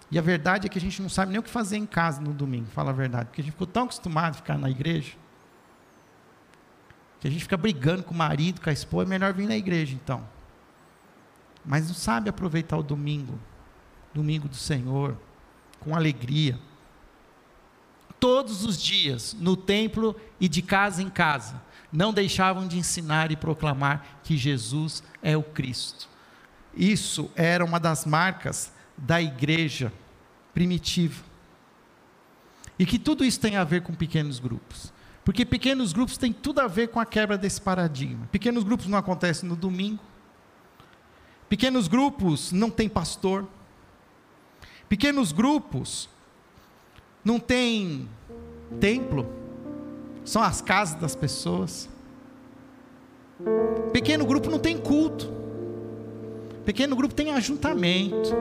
E 0.09 0.17
a 0.17 0.21
verdade 0.23 0.65
é 0.65 0.69
que 0.69 0.79
a 0.79 0.81
gente 0.81 0.99
não 0.99 1.07
sabe 1.07 1.29
nem 1.29 1.39
o 1.39 1.43
que 1.43 1.49
fazer 1.51 1.77
em 1.77 1.85
casa 1.85 2.19
no 2.19 2.33
domingo, 2.33 2.65
fala 2.71 2.89
a 2.89 2.93
verdade, 2.93 3.25
porque 3.25 3.41
a 3.41 3.43
gente 3.43 3.53
ficou 3.53 3.67
tão 3.67 3.83
acostumado 3.83 4.31
a 4.31 4.37
ficar 4.37 4.57
na 4.57 4.71
igreja 4.71 5.13
que 7.21 7.27
a 7.27 7.29
gente 7.29 7.43
fica 7.43 7.55
brigando 7.55 8.01
com 8.01 8.15
o 8.15 8.17
marido, 8.17 8.59
com 8.59 8.69
a 8.71 8.73
esposa, 8.73 9.07
é 9.07 9.09
melhor 9.11 9.31
vir 9.31 9.47
na 9.47 9.55
igreja 9.55 9.93
então. 9.93 10.27
Mas 11.63 11.87
não 11.87 11.93
sabe 11.93 12.31
aproveitar 12.31 12.77
o 12.77 12.83
domingo, 12.83 13.39
domingo 14.11 14.49
do 14.49 14.55
Senhor, 14.55 15.15
com 15.79 15.95
alegria. 15.95 16.59
Todos 18.25 18.65
os 18.65 18.81
dias, 18.81 19.37
no 19.39 19.55
templo 19.55 20.15
e 20.39 20.49
de 20.49 20.63
casa 20.63 20.99
em 20.99 21.11
casa, 21.11 21.61
não 21.91 22.11
deixavam 22.11 22.67
de 22.67 22.75
ensinar 22.75 23.31
e 23.31 23.35
proclamar 23.35 24.19
que 24.23 24.35
Jesus 24.35 25.03
é 25.21 25.37
o 25.37 25.43
Cristo. 25.43 26.09
Isso 26.75 27.29
era 27.35 27.63
uma 27.63 27.79
das 27.79 28.03
marcas 28.03 28.73
da 28.97 29.21
igreja 29.21 29.93
primitiva. 30.55 31.23
E 32.79 32.85
que 32.87 32.97
tudo 32.97 33.23
isso 33.23 33.39
tem 33.39 33.57
a 33.57 33.63
ver 33.63 33.83
com 33.83 33.93
pequenos 33.93 34.39
grupos. 34.39 34.91
Porque 35.23 35.45
pequenos 35.45 35.93
grupos 35.93 36.17
têm 36.17 36.33
tudo 36.33 36.61
a 36.61 36.67
ver 36.67 36.87
com 36.87 36.99
a 36.99 37.05
quebra 37.05 37.37
desse 37.37 37.61
paradigma. 37.61 38.27
Pequenos 38.31 38.63
grupos 38.63 38.87
não 38.87 38.97
acontecem 38.97 39.47
no 39.47 39.55
domingo. 39.55 40.03
Pequenos 41.47 41.87
grupos 41.87 42.51
não 42.51 42.71
tem 42.71 42.89
pastor. 42.89 43.47
Pequenos 44.89 45.31
grupos 45.31 46.09
não 47.25 47.39
tem 47.39 48.07
templo. 48.79 49.27
São 50.23 50.41
as 50.41 50.61
casas 50.61 50.95
das 50.95 51.15
pessoas. 51.15 51.89
Pequeno 53.91 54.25
grupo 54.25 54.49
não 54.49 54.59
tem 54.59 54.77
culto. 54.77 55.29
Pequeno 56.63 56.95
grupo 56.95 57.13
tem 57.13 57.31
ajuntamento. 57.31 58.33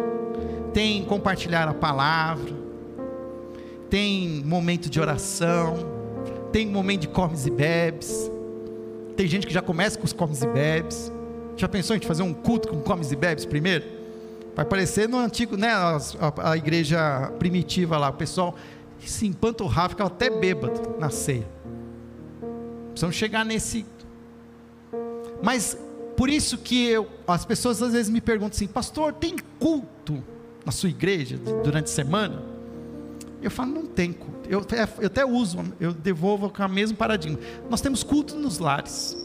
Tem 0.73 1.05
compartilhar 1.05 1.67
a 1.67 1.75
palavra. 1.75 2.53
Tem 3.91 4.45
momento 4.45 4.89
de 4.89 5.01
oração 5.01 5.95
tem 6.55 6.69
momento 6.69 7.01
de 7.01 7.09
comes 7.09 7.47
e 7.47 7.51
bebes. 7.51 8.31
Tem 9.17 9.27
gente 9.27 9.45
que 9.45 9.53
já 9.53 9.61
começa 9.61 9.99
com 9.99 10.05
os 10.05 10.13
comes 10.13 10.41
e 10.41 10.47
bebes. 10.47 11.11
Já 11.57 11.69
pensou 11.69 11.97
em 11.97 12.01
fazer 12.01 12.23
um 12.23 12.33
culto 12.33 12.69
com 12.69 12.81
comes 12.81 13.11
e 13.11 13.17
bebes 13.17 13.45
primeiro? 13.45 13.85
Vai 14.55 14.65
parecer 14.65 15.09
no 15.09 15.19
antigo, 15.19 15.57
né, 15.57 15.69
a, 15.69 15.99
a, 16.21 16.51
a 16.53 16.57
igreja 16.57 17.33
primitiva 17.39 17.99
lá, 17.99 18.11
o 18.11 18.13
pessoal 18.13 18.55
se 19.01 19.27
empanturrava, 19.27 19.91
ficava 19.91 20.09
até 20.09 20.31
bêbado 20.31 20.97
na 20.99 21.11
ceia. 21.11 21.47
Precisamos 22.91 23.17
chegar 23.17 23.45
nesse. 23.45 23.85
Mas 25.43 25.77
por 26.17 26.31
isso 26.31 26.57
que 26.59 26.87
eu, 26.87 27.09
as 27.27 27.45
pessoas 27.45 27.83
às 27.83 27.93
vezes 27.93 28.11
me 28.11 28.21
perguntam 28.21 28.55
assim, 28.55 28.69
pastor, 28.69 29.13
tem 29.13 29.37
culto 29.59 30.23
na 30.65 30.71
sua 30.71 30.89
igreja 30.89 31.37
durante 31.37 31.87
a 31.87 31.95
semana? 31.95 32.43
Eu 33.43 33.51
falo, 33.51 33.73
não 33.73 33.87
tem 33.87 34.13
culto. 34.13 34.49
Eu 34.49 34.65
eu 35.01 35.07
até 35.07 35.25
uso, 35.25 35.59
eu 35.81 35.93
devolvo 35.93 36.49
com 36.49 36.63
o 36.63 36.69
mesmo 36.69 36.97
paradigma. 36.97 37.39
Nós 37.69 37.81
temos 37.81 38.03
culto 38.03 38.37
nos 38.37 38.59
lares. 38.59 39.17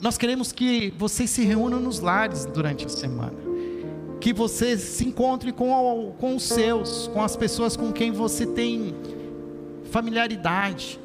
Nós 0.00 0.18
queremos 0.18 0.52
que 0.52 0.92
vocês 0.98 1.30
se 1.30 1.44
reúnam 1.44 1.80
nos 1.80 2.00
lares 2.00 2.44
durante 2.44 2.84
a 2.84 2.88
semana. 2.88 3.47
Que 4.20 4.32
você 4.32 4.76
se 4.76 5.06
encontre 5.06 5.52
com, 5.52 6.12
com 6.18 6.36
os 6.36 6.42
seus, 6.42 7.08
com 7.08 7.22
as 7.22 7.36
pessoas 7.36 7.76
com 7.76 7.92
quem 7.92 8.10
você 8.10 8.46
tem 8.46 8.94
familiaridade. 9.90 11.00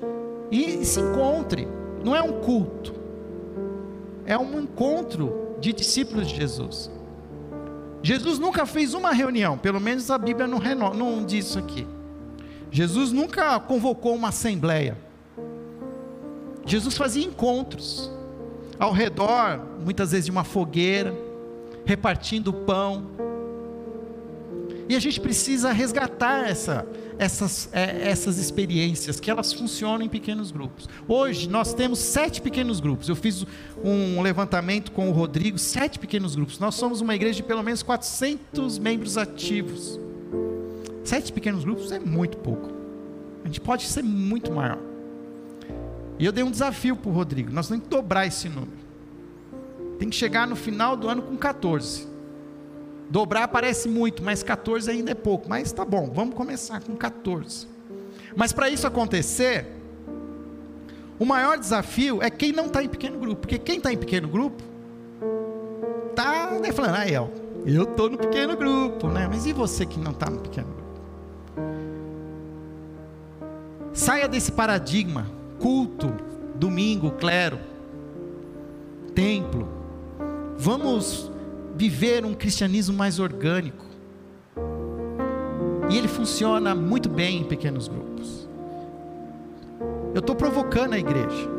E, 0.52 0.84
se 0.86 1.00
encontre. 1.00 1.68
Não 2.04 2.16
é 2.16 2.22
um 2.22 2.42
culto. 2.42 2.94
É 4.26 4.38
um 4.38 4.60
encontro 4.62 5.56
de 5.60 5.74
discípulos 5.74 6.28
de 6.28 6.36
Jesus. 6.36 6.92
Jesus 8.02 8.38
nunca 8.38 8.66
fez 8.66 8.94
uma 8.94 9.14
reunião, 9.14 9.58
pelo 9.58 9.80
menos 9.80 10.12
a 10.12 10.18
Bíblia 10.18 10.46
não, 10.46 10.60
não 10.94 11.26
diz 11.26 11.46
isso 11.48 11.60
aqui. 11.60 11.88
Jesus 12.70 13.14
nunca 13.14 13.58
convocou 13.62 14.14
uma 14.14 14.28
assembleia. 14.28 14.98
Jesus 16.66 16.98
fazia 16.98 17.26
encontros 17.26 18.12
ao 18.78 18.92
redor, 18.92 19.62
muitas 19.84 20.12
vezes 20.12 20.26
de 20.26 20.32
uma 20.32 20.44
fogueira, 20.44 21.14
repartindo 21.86 22.54
pão. 22.54 23.06
E 24.88 24.96
a 24.96 25.00
gente 25.00 25.20
precisa 25.20 25.72
resgatar 25.72 26.48
essa, 26.48 26.86
essas, 27.18 27.70
é, 27.72 28.10
essas 28.10 28.38
experiências, 28.38 29.20
que 29.20 29.32
elas 29.32 29.54
funcionam 29.54 30.06
em 30.06 30.10
pequenos 30.10 30.52
grupos. 30.52 30.90
Hoje 31.08 31.48
nós 31.50 31.74
temos 31.74 32.00
sete 32.00 32.42
pequenos 32.42 32.80
grupos. 32.80 33.08
Eu 33.08 33.16
fiz 33.16 33.46
um 33.84 34.22
levantamento 34.22 34.92
com 34.92 35.10
o 35.10 35.14
Rodrigo, 35.14 35.58
sete 35.58 35.98
pequenos 35.98 36.36
grupos. 36.36 36.60
Nós 36.60 36.76
somos 36.76 37.00
uma 37.00 37.16
igreja 37.16 37.38
de 37.38 37.44
pelo 37.44 37.64
menos 37.64 37.82
400 37.82 38.78
membros 38.78 39.18
ativos. 39.18 40.00
Sete 41.04 41.32
pequenos 41.32 41.64
grupos 41.64 41.92
é 41.92 42.00
muito 42.00 42.38
pouco. 42.38 42.72
A 43.44 43.48
gente 43.48 43.62
pode 43.62 43.84
ser 43.84 44.04
muito 44.04 44.52
maior. 44.52 44.80
E 46.20 46.26
eu 46.26 46.32
dei 46.32 46.44
um 46.44 46.52
desafio 46.52 46.96
para 46.96 47.10
o 47.10 47.14
Rodrigo. 47.14 47.52
Nós 47.52 47.68
temos 47.68 47.84
que 47.86 47.90
dobrar 47.90 48.26
esse 48.26 48.48
número. 48.48 48.84
Tem 50.00 50.10
que 50.10 50.16
chegar 50.16 50.48
no 50.48 50.56
final 50.56 50.96
do 50.96 51.08
ano 51.08 51.22
com 51.22 51.38
14. 51.38 52.08
Dobrar 53.10 53.48
parece 53.48 53.88
muito, 53.88 54.24
mas 54.24 54.42
14 54.42 54.90
ainda 54.90 55.12
é 55.12 55.16
pouco. 55.16 55.48
Mas 55.48 55.72
tá 55.72 55.86
bom, 55.86 56.12
vamos 56.14 56.36
começar 56.36 56.82
com 56.82 56.96
14. 56.96 57.68
Mas 58.36 58.52
para 58.52 58.70
isso 58.70 58.88
acontecer, 58.88 59.68
o 61.20 61.26
maior 61.26 61.58
desafio 61.58 62.22
é 62.22 62.30
quem 62.30 62.52
não 62.52 62.66
está 62.66 62.84
em 62.84 62.90
pequeno 62.90 63.20
grupo. 63.20 63.42
Porque 63.42 63.58
quem 63.58 63.78
está 63.78 63.94
em 63.94 63.98
pequeno 63.98 64.28
grupo, 64.28 64.64
está 66.10 66.52
né, 66.60 66.72
falando, 66.72 66.96
ah, 66.96 67.08
eu 67.66 67.84
estou 67.84 68.10
no 68.10 68.18
pequeno 68.18 68.58
grupo, 68.58 69.08
né? 69.08 69.28
Mas 69.28 69.46
e 69.46 69.54
você 69.54 69.86
que 69.86 70.00
não 70.00 70.12
está 70.12 70.30
no 70.30 70.40
pequeno 70.40 70.68
grupo? 70.68 70.84
Saia 73.94 74.28
desse 74.28 74.52
paradigma, 74.52 75.28
culto, 75.60 76.12
domingo, 76.56 77.12
clero, 77.12 77.60
templo. 79.14 79.83
Vamos 80.58 81.32
viver 81.76 82.26
um 82.26 82.34
cristianismo 82.34 82.96
mais 82.96 83.20
orgânico. 83.20 83.86
E 85.90 85.98
ele 85.98 86.08
funciona 86.08 86.74
muito 86.74 87.10
bem 87.10 87.42
em 87.42 87.44
pequenos 87.44 87.88
grupos. 87.88 88.48
Eu 90.14 90.20
estou 90.20 90.36
provocando 90.36 90.94
a 90.94 91.00
igreja. 91.00 91.50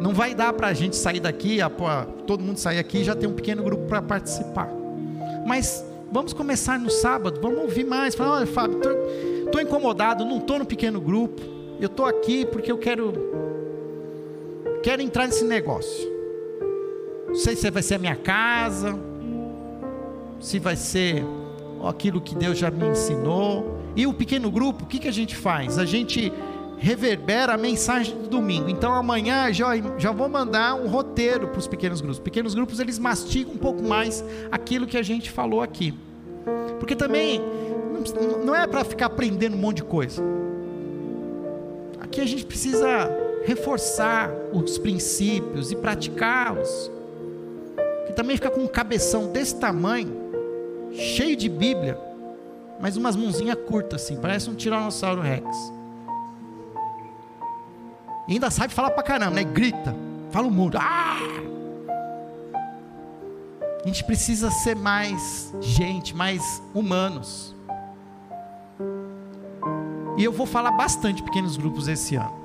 Não 0.00 0.12
vai 0.12 0.34
dar 0.34 0.52
para 0.52 0.68
a 0.68 0.72
gente 0.72 0.96
sair 0.96 1.20
daqui, 1.20 1.58
todo 2.26 2.42
mundo 2.42 2.58
sair 2.58 2.78
aqui 2.78 2.98
e 2.98 3.04
já 3.04 3.14
ter 3.14 3.26
um 3.26 3.32
pequeno 3.32 3.62
grupo 3.62 3.86
para 3.86 4.02
participar. 4.02 4.68
Mas 5.46 5.84
vamos 6.10 6.32
começar 6.32 6.78
no 6.78 6.90
sábado, 6.90 7.40
vamos 7.40 7.60
ouvir 7.60 7.84
mais. 7.84 8.14
Falar, 8.14 8.38
olha, 8.38 8.46
Fábio, 8.46 8.78
estou 9.44 9.60
incomodado, 9.60 10.24
não 10.24 10.38
estou 10.38 10.58
no 10.58 10.66
pequeno 10.66 11.00
grupo. 11.00 11.42
Eu 11.80 11.86
estou 11.86 12.06
aqui 12.06 12.46
porque 12.46 12.70
eu 12.70 12.78
quero, 12.78 13.12
quero 14.82 15.02
entrar 15.02 15.26
nesse 15.26 15.44
negócio. 15.44 16.13
Não 17.34 17.40
sei 17.40 17.56
se 17.56 17.68
vai 17.68 17.82
ser 17.82 17.96
a 17.96 17.98
minha 17.98 18.14
casa, 18.14 18.96
se 20.38 20.60
vai 20.60 20.76
ser 20.76 21.24
aquilo 21.84 22.20
que 22.20 22.32
Deus 22.32 22.56
já 22.56 22.70
me 22.70 22.86
ensinou. 22.86 23.76
E 23.96 24.06
o 24.06 24.14
pequeno 24.14 24.52
grupo, 24.52 24.84
o 24.84 24.86
que, 24.86 25.00
que 25.00 25.08
a 25.08 25.12
gente 25.12 25.34
faz? 25.34 25.76
A 25.76 25.84
gente 25.84 26.32
reverbera 26.78 27.54
a 27.54 27.58
mensagem 27.58 28.16
do 28.16 28.28
domingo. 28.28 28.68
Então 28.68 28.94
amanhã 28.94 29.52
já, 29.52 29.72
já 29.98 30.12
vou 30.12 30.28
mandar 30.28 30.76
um 30.76 30.86
roteiro 30.86 31.48
para 31.48 31.58
os 31.58 31.66
pequenos 31.66 32.00
grupos. 32.00 32.20
Pequenos 32.20 32.54
grupos 32.54 32.78
eles 32.78 33.00
mastigam 33.00 33.54
um 33.54 33.58
pouco 33.58 33.82
mais 33.82 34.24
aquilo 34.52 34.86
que 34.86 34.96
a 34.96 35.02
gente 35.02 35.28
falou 35.28 35.60
aqui. 35.60 35.92
Porque 36.78 36.94
também 36.94 37.40
não 38.44 38.54
é 38.54 38.64
para 38.64 38.84
ficar 38.84 39.06
aprendendo 39.06 39.56
um 39.56 39.60
monte 39.60 39.78
de 39.78 39.84
coisa. 39.84 40.22
Aqui 41.98 42.20
a 42.20 42.26
gente 42.26 42.46
precisa 42.46 43.10
reforçar 43.44 44.30
os 44.52 44.78
princípios 44.78 45.72
e 45.72 45.76
praticá-los. 45.76 46.93
Também 48.14 48.36
fica 48.36 48.50
com 48.50 48.60
um 48.60 48.66
cabeção 48.66 49.32
desse 49.32 49.56
tamanho, 49.56 50.14
cheio 50.92 51.36
de 51.36 51.48
Bíblia, 51.48 51.98
mas 52.80 52.96
umas 52.96 53.16
mãozinhas 53.16 53.58
curtas 53.66 54.02
assim, 54.02 54.16
parece 54.16 54.48
um 54.48 54.54
Tiranossauro 54.54 55.20
Rex. 55.20 55.44
E 58.28 58.34
ainda 58.34 58.50
sabe 58.50 58.72
falar 58.72 58.90
pra 58.90 59.02
caramba, 59.02 59.32
né? 59.32 59.44
Grita, 59.44 59.94
fala 60.30 60.46
o 60.46 60.50
mundo. 60.50 60.78
Ah! 60.80 61.18
A 63.82 63.86
gente 63.86 64.02
precisa 64.04 64.50
ser 64.50 64.74
mais 64.74 65.52
gente, 65.60 66.16
mais 66.16 66.62
humanos. 66.72 67.54
E 70.16 70.24
eu 70.24 70.32
vou 70.32 70.46
falar 70.46 70.70
bastante 70.72 71.22
pequenos 71.22 71.56
grupos 71.56 71.86
esse 71.86 72.16
ano. 72.16 72.44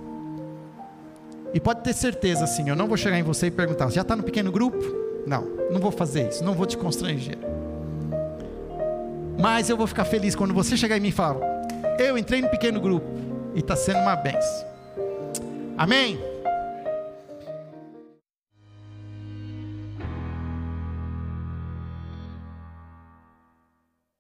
E 1.54 1.60
pode 1.60 1.82
ter 1.82 1.94
certeza, 1.94 2.44
assim, 2.44 2.68
eu 2.68 2.76
não 2.76 2.88
vou 2.88 2.98
chegar 2.98 3.18
em 3.18 3.24
você 3.24 3.48
e 3.48 3.52
perguntar: 3.52 3.90
já 3.90 4.02
está 4.02 4.16
no 4.16 4.24
pequeno 4.24 4.52
grupo? 4.52 5.09
Não, 5.30 5.46
não 5.70 5.80
vou 5.80 5.92
fazer 5.92 6.28
isso, 6.28 6.44
não 6.44 6.56
vou 6.56 6.66
te 6.66 6.76
constranger. 6.76 7.38
Mas 9.40 9.70
eu 9.70 9.78
vou 9.78 9.86
ficar 9.86 10.04
feliz 10.04 10.34
quando 10.36 10.56
você 10.56 10.76
chegar 10.76 10.98
em 10.98 11.02
mim 11.02 11.10
e 11.10 11.12
falar: 11.12 11.40
eu 12.00 12.18
entrei 12.18 12.42
no 12.42 12.50
pequeno 12.50 12.82
grupo 12.82 13.06
e 13.54 13.60
está 13.60 13.76
sendo 13.76 14.00
uma 14.00 14.16
benção. 14.16 14.68
Amém? 15.78 16.20